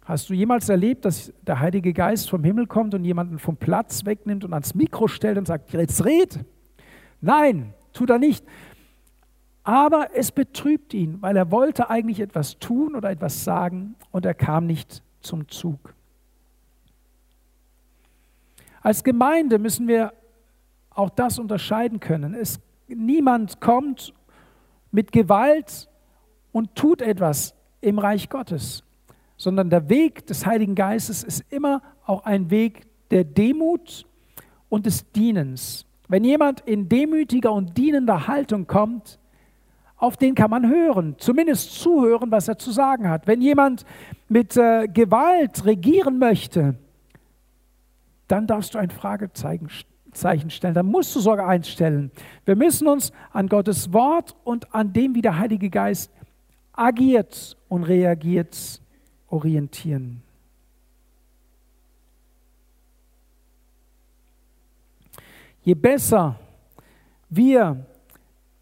hast 0.05 0.29
du 0.29 0.33
jemals 0.33 0.69
erlebt, 0.69 1.03
dass 1.03 1.33
der 1.41 1.59
Heilige 1.59 1.91
Geist 1.91 2.29
vom 2.29 2.43
Himmel 2.43 2.67
kommt 2.67 2.93
und 2.93 3.03
jemanden 3.03 3.39
vom 3.39 3.57
Platz 3.57 4.05
wegnimmt 4.05 4.45
und 4.45 4.53
ans 4.53 4.75
Mikro 4.75 5.07
stellt 5.07 5.37
und 5.37 5.47
sagt, 5.47 5.73
jetzt 5.73 6.05
red? 6.05 6.39
Nein, 7.21 7.73
tut 7.91 8.11
er 8.11 8.19
nicht. 8.19 8.45
Aber 9.63 10.09
es 10.13 10.31
betrübt 10.31 10.93
ihn, 10.93 11.21
weil 11.21 11.35
er 11.35 11.49
wollte 11.49 11.89
eigentlich 11.89 12.19
etwas 12.19 12.59
tun 12.59 12.95
oder 12.95 13.09
etwas 13.09 13.43
sagen 13.43 13.95
und 14.11 14.25
er 14.25 14.35
kam 14.35 14.67
nicht 14.67 15.01
zum 15.21 15.47
Zug. 15.49 15.95
Als 18.81 19.03
Gemeinde 19.03 19.57
müssen 19.57 19.87
wir 19.87 20.13
auch 20.91 21.09
das 21.09 21.39
unterscheiden 21.39 21.99
können. 21.99 22.35
Es, 22.35 22.59
niemand 22.87 23.59
kommt 23.59 24.13
mit 24.91 25.11
Gewalt 25.11 25.89
und 26.51 26.75
tut 26.75 27.01
etwas 27.01 27.55
im 27.81 27.97
Reich 27.97 28.29
Gottes, 28.29 28.84
sondern 29.37 29.69
der 29.69 29.89
Weg 29.89 30.25
des 30.27 30.45
Heiligen 30.45 30.75
Geistes 30.75 31.23
ist 31.23 31.43
immer 31.49 31.81
auch 32.05 32.25
ein 32.25 32.49
Weg 32.49 32.87
der 33.11 33.23
Demut 33.23 34.05
und 34.69 34.85
des 34.85 35.11
Dienens. 35.11 35.85
Wenn 36.07 36.23
jemand 36.23 36.61
in 36.61 36.87
demütiger 36.87 37.51
und 37.51 37.77
dienender 37.77 38.27
Haltung 38.27 38.67
kommt, 38.67 39.19
auf 39.97 40.17
den 40.17 40.35
kann 40.35 40.49
man 40.51 40.69
hören, 40.69 41.15
zumindest 41.17 41.79
zuhören, 41.79 42.29
was 42.31 42.47
er 42.47 42.57
zu 42.57 42.71
sagen 42.71 43.09
hat. 43.09 43.27
Wenn 43.27 43.41
jemand 43.41 43.85
mit 44.27 44.55
äh, 44.57 44.87
Gewalt 44.87 45.65
regieren 45.65 46.19
möchte, 46.19 46.75
dann 48.27 48.47
darfst 48.47 48.73
du 48.73 48.77
ein 48.77 48.89
Fragezeichen 48.89 49.69
stellen, 50.49 50.73
dann 50.73 50.85
musst 50.87 51.15
du 51.15 51.19
sogar 51.19 51.47
einstellen. 51.47 52.11
Wir 52.43 52.55
müssen 52.55 52.87
uns 52.87 53.11
an 53.31 53.47
Gottes 53.47 53.93
Wort 53.93 54.35
und 54.43 54.73
an 54.73 54.93
dem, 54.93 55.15
wie 55.15 55.21
der 55.21 55.37
Heilige 55.37 55.69
Geist 55.69 56.11
agiert 56.73 57.57
und 57.69 57.83
reagiert, 57.83 58.81
orientieren. 59.29 60.21
Je 65.63 65.73
besser 65.73 66.39
wir 67.29 67.85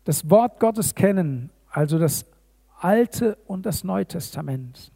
das 0.05 0.29
Wort 0.29 0.59
Gottes 0.59 0.95
kennen, 0.95 1.49
also 1.69 1.99
das 1.99 2.25
Alte 2.79 3.37
und 3.45 3.65
das 3.65 3.83
Neue 3.83 4.05
Testament, 4.05 4.91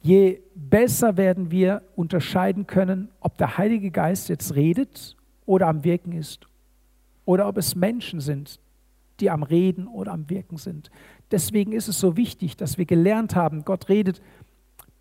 je 0.00 0.40
besser 0.54 1.16
werden 1.16 1.50
wir 1.50 1.82
unterscheiden 1.96 2.66
können, 2.66 3.08
ob 3.20 3.36
der 3.38 3.58
Heilige 3.58 3.90
Geist 3.90 4.28
jetzt 4.28 4.54
redet 4.54 5.16
oder 5.44 5.68
am 5.68 5.84
Wirken 5.84 6.12
ist 6.12 6.46
oder 7.24 7.48
ob 7.48 7.56
es 7.56 7.74
Menschen 7.74 8.20
sind, 8.20 8.60
die 9.20 9.30
am 9.30 9.42
Reden 9.42 9.86
oder 9.86 10.12
am 10.12 10.28
Wirken 10.30 10.56
sind. 10.56 10.90
Deswegen 11.30 11.72
ist 11.72 11.88
es 11.88 11.98
so 11.98 12.16
wichtig, 12.16 12.56
dass 12.56 12.78
wir 12.78 12.84
gelernt 12.84 13.34
haben, 13.34 13.64
Gott 13.64 13.88
redet 13.88 14.20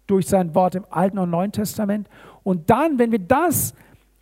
durch 0.07 0.27
sein 0.27 0.55
Wort 0.55 0.75
im 0.75 0.85
Alten 0.89 1.19
und 1.19 1.29
Neuen 1.29 1.51
Testament. 1.51 2.09
Und 2.43 2.69
dann, 2.69 2.99
wenn 2.99 3.11
wir 3.11 3.19
das 3.19 3.73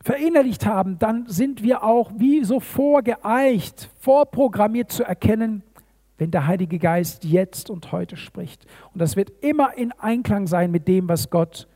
verinnerlicht 0.02 0.66
haben, 0.66 1.00
dann 1.00 1.28
sind 1.28 1.64
wir 1.64 1.84
auch 1.84 2.12
wie 2.16 2.44
so 2.44 2.60
vorgeeicht, 2.60 3.90
vorprogrammiert 4.00 4.92
zu 4.92 5.04
erkennen, 5.04 5.64
wenn 6.18 6.32
der 6.32 6.48
Heilige 6.48 6.80
Geist 6.80 7.24
jetzt 7.24 7.70
und 7.70 7.92
heute 7.92 8.18
spricht. 8.18 8.66
Und 8.94 9.02
das 9.02 9.16
wird 9.16 9.32
immer 9.42 9.78
in 9.78 9.92
Einklang 9.94 10.48
sein 10.48 10.72
mit 10.72 10.88
dem, 10.88 11.08
was 11.08 11.30
Gott 11.30 11.68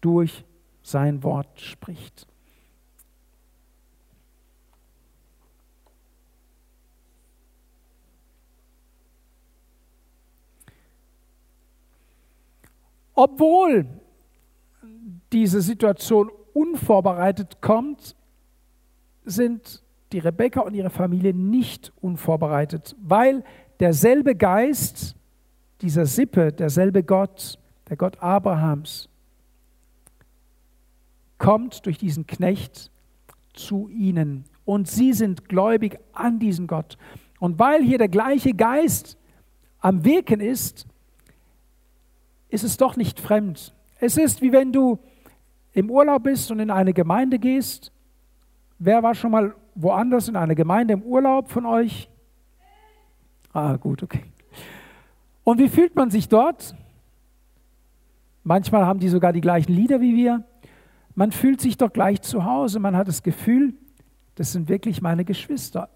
durch 0.00 0.44
sein 0.82 1.22
Wort 1.22 1.60
spricht. 1.60 2.26
Obwohl 13.14 13.86
diese 15.32 15.60
Situation 15.60 16.30
unvorbereitet 16.54 17.60
kommt, 17.60 18.16
sind 19.24 19.82
die 20.12 20.18
Rebekka 20.18 20.60
und 20.60 20.74
ihre 20.74 20.90
Familie 20.90 21.34
nicht 21.34 21.92
unvorbereitet, 22.00 22.96
weil 23.00 23.44
derselbe 23.80 24.34
Geist 24.34 25.16
dieser 25.80 26.06
Sippe, 26.06 26.52
derselbe 26.52 27.02
Gott, 27.02 27.58
der 27.88 27.96
Gott 27.96 28.22
Abrahams, 28.22 29.08
kommt 31.38 31.86
durch 31.86 31.98
diesen 31.98 32.26
Knecht 32.26 32.90
zu 33.52 33.88
ihnen. 33.88 34.44
Und 34.64 34.88
sie 34.88 35.12
sind 35.12 35.48
gläubig 35.48 35.98
an 36.12 36.38
diesen 36.38 36.68
Gott. 36.68 36.96
Und 37.40 37.58
weil 37.58 37.82
hier 37.82 37.98
der 37.98 38.08
gleiche 38.08 38.54
Geist 38.54 39.18
am 39.80 40.04
Wirken 40.04 40.40
ist, 40.40 40.86
ist 42.52 42.64
es 42.64 42.76
doch 42.76 42.96
nicht 42.96 43.18
fremd. 43.18 43.74
Es 43.98 44.16
ist 44.16 44.42
wie 44.42 44.52
wenn 44.52 44.72
du 44.72 44.98
im 45.72 45.90
Urlaub 45.90 46.24
bist 46.24 46.50
und 46.50 46.60
in 46.60 46.70
eine 46.70 46.92
Gemeinde 46.92 47.38
gehst. 47.38 47.92
Wer 48.78 49.02
war 49.02 49.14
schon 49.14 49.30
mal 49.30 49.54
woanders 49.74 50.28
in 50.28 50.36
einer 50.36 50.54
Gemeinde 50.54 50.94
im 50.94 51.02
Urlaub 51.02 51.48
von 51.50 51.64
euch? 51.64 52.10
Ah, 53.54 53.76
gut, 53.76 54.02
okay. 54.02 54.24
Und 55.44 55.58
wie 55.58 55.68
fühlt 55.68 55.96
man 55.96 56.10
sich 56.10 56.28
dort? 56.28 56.74
Manchmal 58.44 58.84
haben 58.84 58.98
die 58.98 59.08
sogar 59.08 59.32
die 59.32 59.40
gleichen 59.40 59.72
Lieder 59.72 60.00
wie 60.00 60.14
wir. 60.14 60.44
Man 61.14 61.32
fühlt 61.32 61.60
sich 61.60 61.78
doch 61.78 61.92
gleich 61.92 62.20
zu 62.20 62.44
Hause. 62.44 62.80
Man 62.80 62.96
hat 62.96 63.08
das 63.08 63.22
Gefühl, 63.22 63.74
das 64.34 64.52
sind 64.52 64.68
wirklich 64.68 65.00
meine 65.00 65.24
Geschwister. 65.24 65.88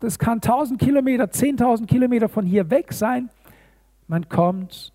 Das 0.00 0.18
kann 0.18 0.40
1000 0.42 0.78
Kilometer, 0.78 1.24
10.000 1.24 1.86
Kilometer 1.86 2.28
von 2.28 2.44
hier 2.44 2.70
weg 2.70 2.92
sein. 2.92 3.30
Man 4.08 4.28
kommt 4.28 4.92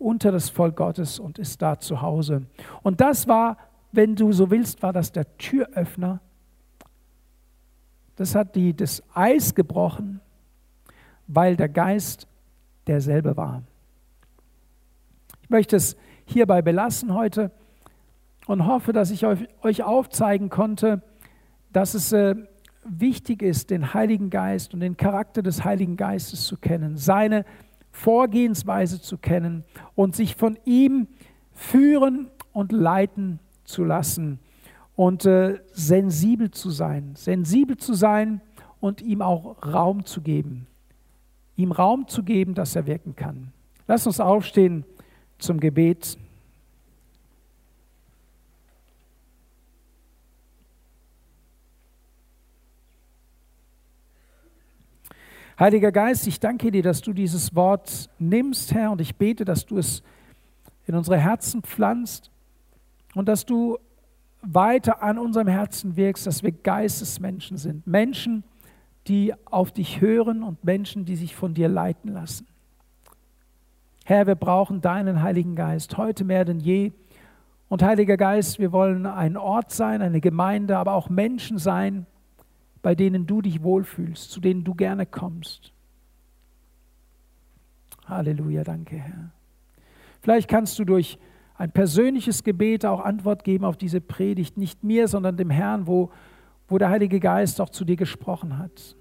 unter 0.00 0.32
das 0.32 0.48
Volk 0.48 0.76
Gottes 0.76 1.18
und 1.18 1.38
ist 1.38 1.60
da 1.60 1.78
zu 1.78 2.00
Hause. 2.00 2.46
Und 2.82 3.00
das 3.00 3.28
war, 3.28 3.58
wenn 3.92 4.16
du 4.16 4.32
so 4.32 4.50
willst, 4.50 4.82
war 4.82 4.92
das 4.92 5.12
der 5.12 5.36
Türöffner. 5.36 6.20
Das 8.16 8.34
hat 8.34 8.56
die, 8.56 8.74
das 8.74 9.02
Eis 9.14 9.54
gebrochen, 9.54 10.20
weil 11.26 11.56
der 11.56 11.68
Geist 11.68 12.26
derselbe 12.86 13.36
war. 13.36 13.62
Ich 15.42 15.50
möchte 15.50 15.76
es 15.76 15.96
hierbei 16.24 16.62
belassen 16.62 17.14
heute 17.14 17.50
und 18.46 18.66
hoffe, 18.66 18.92
dass 18.92 19.10
ich 19.10 19.26
euch 19.26 19.82
aufzeigen 19.82 20.48
konnte, 20.48 21.02
dass 21.72 21.94
es 21.94 22.12
äh, 22.12 22.36
wichtig 22.84 23.42
ist, 23.42 23.70
den 23.70 23.92
Heiligen 23.92 24.30
Geist 24.30 24.72
und 24.72 24.80
den 24.80 24.96
Charakter 24.96 25.42
des 25.42 25.64
Heiligen 25.64 25.96
Geistes 25.96 26.44
zu 26.44 26.56
kennen, 26.56 26.96
seine 26.96 27.44
Vorgehensweise 27.90 29.00
zu 29.00 29.18
kennen 29.18 29.64
und 29.94 30.16
sich 30.16 30.36
von 30.36 30.58
ihm 30.64 31.08
führen 31.52 32.30
und 32.52 32.72
leiten 32.72 33.38
zu 33.64 33.84
lassen 33.84 34.38
und 34.96 35.24
äh, 35.24 35.60
sensibel 35.72 36.50
zu 36.50 36.70
sein, 36.70 37.14
sensibel 37.16 37.76
zu 37.76 37.94
sein 37.94 38.40
und 38.80 39.00
ihm 39.02 39.22
auch 39.22 39.56
Raum 39.64 40.04
zu 40.04 40.20
geben, 40.20 40.66
ihm 41.56 41.72
Raum 41.72 42.08
zu 42.08 42.22
geben, 42.22 42.54
dass 42.54 42.76
er 42.76 42.86
wirken 42.86 43.16
kann. 43.16 43.52
Lass 43.86 44.06
uns 44.06 44.20
aufstehen 44.20 44.84
zum 45.38 45.60
Gebet. 45.60 46.18
Heiliger 55.60 55.92
Geist, 55.92 56.26
ich 56.26 56.40
danke 56.40 56.70
dir, 56.70 56.82
dass 56.82 57.02
du 57.02 57.12
dieses 57.12 57.54
Wort 57.54 58.08
nimmst, 58.18 58.72
Herr, 58.72 58.92
und 58.92 59.00
ich 59.02 59.16
bete, 59.16 59.44
dass 59.44 59.66
du 59.66 59.76
es 59.76 60.02
in 60.86 60.94
unsere 60.94 61.18
Herzen 61.18 61.60
pflanzt 61.60 62.30
und 63.14 63.28
dass 63.28 63.44
du 63.44 63.76
weiter 64.40 65.02
an 65.02 65.18
unserem 65.18 65.48
Herzen 65.48 65.96
wirkst, 65.96 66.26
dass 66.26 66.42
wir 66.42 66.52
Geistesmenschen 66.52 67.58
sind. 67.58 67.86
Menschen, 67.86 68.42
die 69.06 69.34
auf 69.44 69.70
dich 69.70 70.00
hören 70.00 70.42
und 70.42 70.64
Menschen, 70.64 71.04
die 71.04 71.16
sich 71.16 71.36
von 71.36 71.52
dir 71.52 71.68
leiten 71.68 72.10
lassen. 72.10 72.46
Herr, 74.06 74.26
wir 74.26 74.36
brauchen 74.36 74.80
deinen 74.80 75.20
Heiligen 75.20 75.56
Geist 75.56 75.98
heute 75.98 76.24
mehr 76.24 76.46
denn 76.46 76.60
je. 76.60 76.92
Und 77.68 77.82
Heiliger 77.82 78.16
Geist, 78.16 78.60
wir 78.60 78.72
wollen 78.72 79.04
ein 79.04 79.36
Ort 79.36 79.72
sein, 79.72 80.00
eine 80.00 80.22
Gemeinde, 80.22 80.78
aber 80.78 80.94
auch 80.94 81.10
Menschen 81.10 81.58
sein, 81.58 82.06
bei 82.82 82.94
denen 82.94 83.26
du 83.26 83.42
dich 83.42 83.62
wohlfühlst, 83.62 84.30
zu 84.30 84.40
denen 84.40 84.64
du 84.64 84.74
gerne 84.74 85.06
kommst. 85.06 85.72
Halleluja, 88.06 88.64
danke 88.64 88.96
Herr. 88.96 89.30
Vielleicht 90.20 90.48
kannst 90.48 90.78
du 90.78 90.84
durch 90.84 91.18
ein 91.54 91.70
persönliches 91.70 92.42
Gebet 92.42 92.86
auch 92.86 93.00
Antwort 93.00 93.44
geben 93.44 93.64
auf 93.64 93.76
diese 93.76 94.00
Predigt, 94.00 94.56
nicht 94.56 94.82
mir, 94.82 95.08
sondern 95.08 95.36
dem 95.36 95.50
Herrn, 95.50 95.86
wo, 95.86 96.10
wo 96.68 96.78
der 96.78 96.88
Heilige 96.88 97.20
Geist 97.20 97.60
auch 97.60 97.70
zu 97.70 97.84
dir 97.84 97.96
gesprochen 97.96 98.58
hat. 98.58 98.96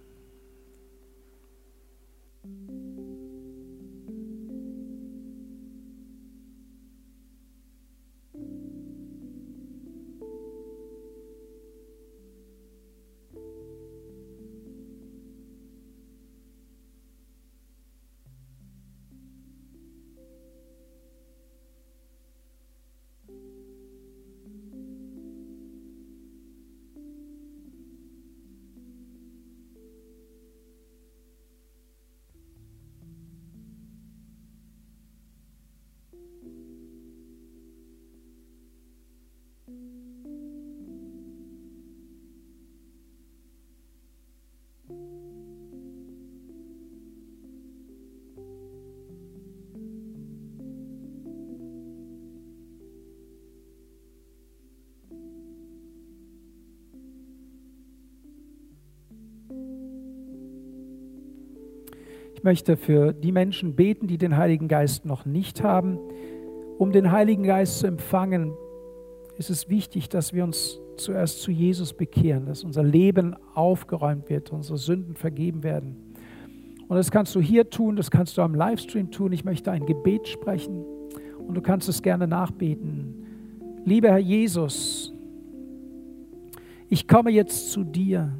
Ich 62.39 62.43
möchte 62.45 62.77
für 62.77 63.11
die 63.11 63.33
Menschen 63.33 63.75
beten, 63.75 64.07
die 64.07 64.17
den 64.17 64.37
Heiligen 64.37 64.69
Geist 64.69 65.03
noch 65.03 65.25
nicht 65.25 65.61
haben. 65.61 65.99
Um 66.77 66.93
den 66.93 67.11
Heiligen 67.11 67.43
Geist 67.43 67.79
zu 67.79 67.87
empfangen, 67.87 68.53
ist 69.37 69.49
es 69.49 69.67
wichtig, 69.67 70.07
dass 70.07 70.31
wir 70.31 70.45
uns 70.45 70.79
zuerst 70.95 71.41
zu 71.41 71.51
Jesus 71.51 71.91
bekehren, 71.91 72.45
dass 72.45 72.63
unser 72.63 72.81
Leben 72.81 73.35
aufgeräumt 73.55 74.29
wird, 74.29 74.53
unsere 74.53 74.77
Sünden 74.77 75.15
vergeben 75.15 75.63
werden. 75.63 75.97
Und 76.87 76.95
das 76.95 77.11
kannst 77.11 77.35
du 77.35 77.41
hier 77.41 77.69
tun, 77.69 77.97
das 77.97 78.09
kannst 78.09 78.37
du 78.37 78.41
am 78.41 78.55
Livestream 78.55 79.11
tun. 79.11 79.33
Ich 79.33 79.43
möchte 79.43 79.71
ein 79.71 79.85
Gebet 79.85 80.25
sprechen 80.25 80.85
und 81.45 81.55
du 81.55 81.61
kannst 81.61 81.89
es 81.89 82.01
gerne 82.01 82.25
nachbeten. 82.25 83.25
Lieber 83.83 84.11
Herr 84.11 84.17
Jesus, 84.17 85.13
ich 86.87 87.05
komme 87.05 87.31
jetzt 87.31 87.73
zu 87.73 87.83
dir. 87.83 88.31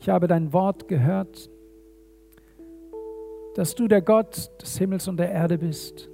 Ich 0.00 0.10
habe 0.10 0.26
dein 0.26 0.52
Wort 0.52 0.86
gehört, 0.86 1.48
dass 3.54 3.74
du 3.74 3.88
der 3.88 4.02
Gott 4.02 4.50
des 4.60 4.76
Himmels 4.78 5.06
und 5.08 5.16
der 5.16 5.30
Erde 5.30 5.58
bist. 5.58 6.10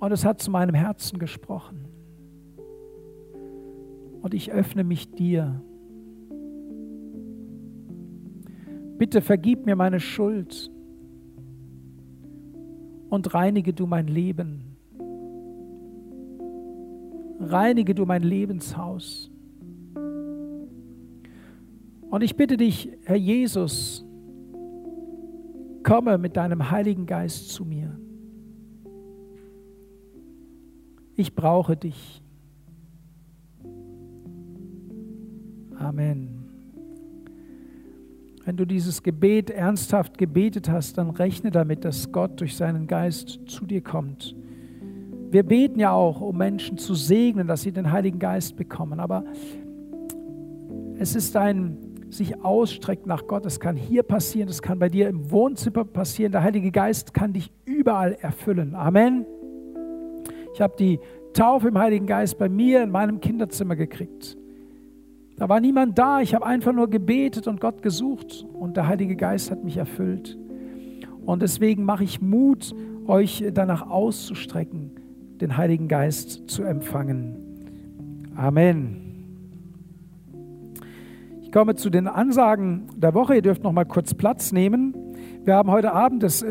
Und 0.00 0.12
es 0.12 0.24
hat 0.24 0.40
zu 0.40 0.50
meinem 0.50 0.74
Herzen 0.74 1.18
gesprochen. 1.18 1.84
Und 4.22 4.34
ich 4.34 4.52
öffne 4.52 4.82
mich 4.82 5.12
dir. 5.12 5.62
Bitte 8.98 9.20
vergib 9.20 9.66
mir 9.66 9.76
meine 9.76 10.00
Schuld 10.00 10.70
und 13.08 13.34
reinige 13.34 13.72
du 13.72 13.86
mein 13.86 14.08
Leben. 14.08 14.76
Reinige 17.38 17.94
du 17.94 18.04
mein 18.04 18.22
Lebenshaus. 18.22 19.30
Und 22.10 22.22
ich 22.22 22.36
bitte 22.36 22.56
dich, 22.56 22.90
Herr 23.04 23.16
Jesus, 23.16 24.04
komme 25.90 26.18
mit 26.18 26.36
deinem 26.36 26.70
Heiligen 26.70 27.04
Geist 27.04 27.48
zu 27.48 27.64
mir. 27.64 27.98
Ich 31.16 31.34
brauche 31.34 31.76
dich. 31.76 32.22
Amen. 35.74 36.28
Wenn 38.44 38.56
du 38.56 38.64
dieses 38.66 39.02
Gebet 39.02 39.50
ernsthaft 39.50 40.16
gebetet 40.16 40.70
hast, 40.70 40.96
dann 40.96 41.10
rechne 41.10 41.50
damit, 41.50 41.84
dass 41.84 42.12
Gott 42.12 42.40
durch 42.40 42.56
seinen 42.56 42.86
Geist 42.86 43.40
zu 43.46 43.66
dir 43.66 43.80
kommt. 43.80 44.36
Wir 45.32 45.42
beten 45.42 45.80
ja 45.80 45.90
auch, 45.90 46.20
um 46.20 46.38
Menschen 46.38 46.78
zu 46.78 46.94
segnen, 46.94 47.48
dass 47.48 47.62
sie 47.62 47.72
den 47.72 47.90
Heiligen 47.90 48.20
Geist 48.20 48.54
bekommen. 48.54 49.00
Aber 49.00 49.24
es 51.00 51.16
ist 51.16 51.36
ein 51.36 51.89
sich 52.10 52.42
ausstreckt 52.44 53.06
nach 53.06 53.26
Gott. 53.26 53.46
Es 53.46 53.60
kann 53.60 53.76
hier 53.76 54.02
passieren, 54.02 54.48
es 54.48 54.62
kann 54.62 54.78
bei 54.78 54.88
dir 54.88 55.08
im 55.08 55.30
Wohnzimmer 55.30 55.84
passieren. 55.84 56.32
Der 56.32 56.42
Heilige 56.42 56.70
Geist 56.70 57.14
kann 57.14 57.32
dich 57.32 57.52
überall 57.64 58.12
erfüllen. 58.20 58.74
Amen. 58.74 59.26
Ich 60.52 60.60
habe 60.60 60.74
die 60.78 60.98
Taufe 61.32 61.68
im 61.68 61.78
Heiligen 61.78 62.06
Geist 62.06 62.38
bei 62.38 62.48
mir 62.48 62.82
in 62.82 62.90
meinem 62.90 63.20
Kinderzimmer 63.20 63.76
gekriegt. 63.76 64.36
Da 65.36 65.48
war 65.48 65.60
niemand 65.60 65.98
da, 65.98 66.20
ich 66.20 66.34
habe 66.34 66.44
einfach 66.44 66.72
nur 66.72 66.90
gebetet 66.90 67.46
und 67.46 67.60
Gott 67.60 67.82
gesucht 67.82 68.44
und 68.52 68.76
der 68.76 68.88
Heilige 68.88 69.16
Geist 69.16 69.50
hat 69.50 69.64
mich 69.64 69.78
erfüllt. 69.78 70.36
Und 71.24 71.40
deswegen 71.42 71.84
mache 71.84 72.04
ich 72.04 72.20
Mut, 72.20 72.74
euch 73.06 73.44
danach 73.54 73.88
auszustrecken, 73.88 74.90
den 75.40 75.56
Heiligen 75.56 75.88
Geist 75.88 76.50
zu 76.50 76.62
empfangen. 76.62 77.36
Amen. 78.36 79.09
Ich 81.50 81.52
komme 81.52 81.74
zu 81.74 81.90
den 81.90 82.06
Ansagen 82.06 82.86
der 82.94 83.12
Woche. 83.12 83.34
Ihr 83.34 83.42
dürft 83.42 83.64
noch 83.64 83.72
mal 83.72 83.84
kurz 83.84 84.14
Platz 84.14 84.52
nehmen. 84.52 84.94
Wir 85.42 85.56
haben 85.56 85.68
heute 85.68 85.92
Abend 85.92 86.22
das 86.22 86.42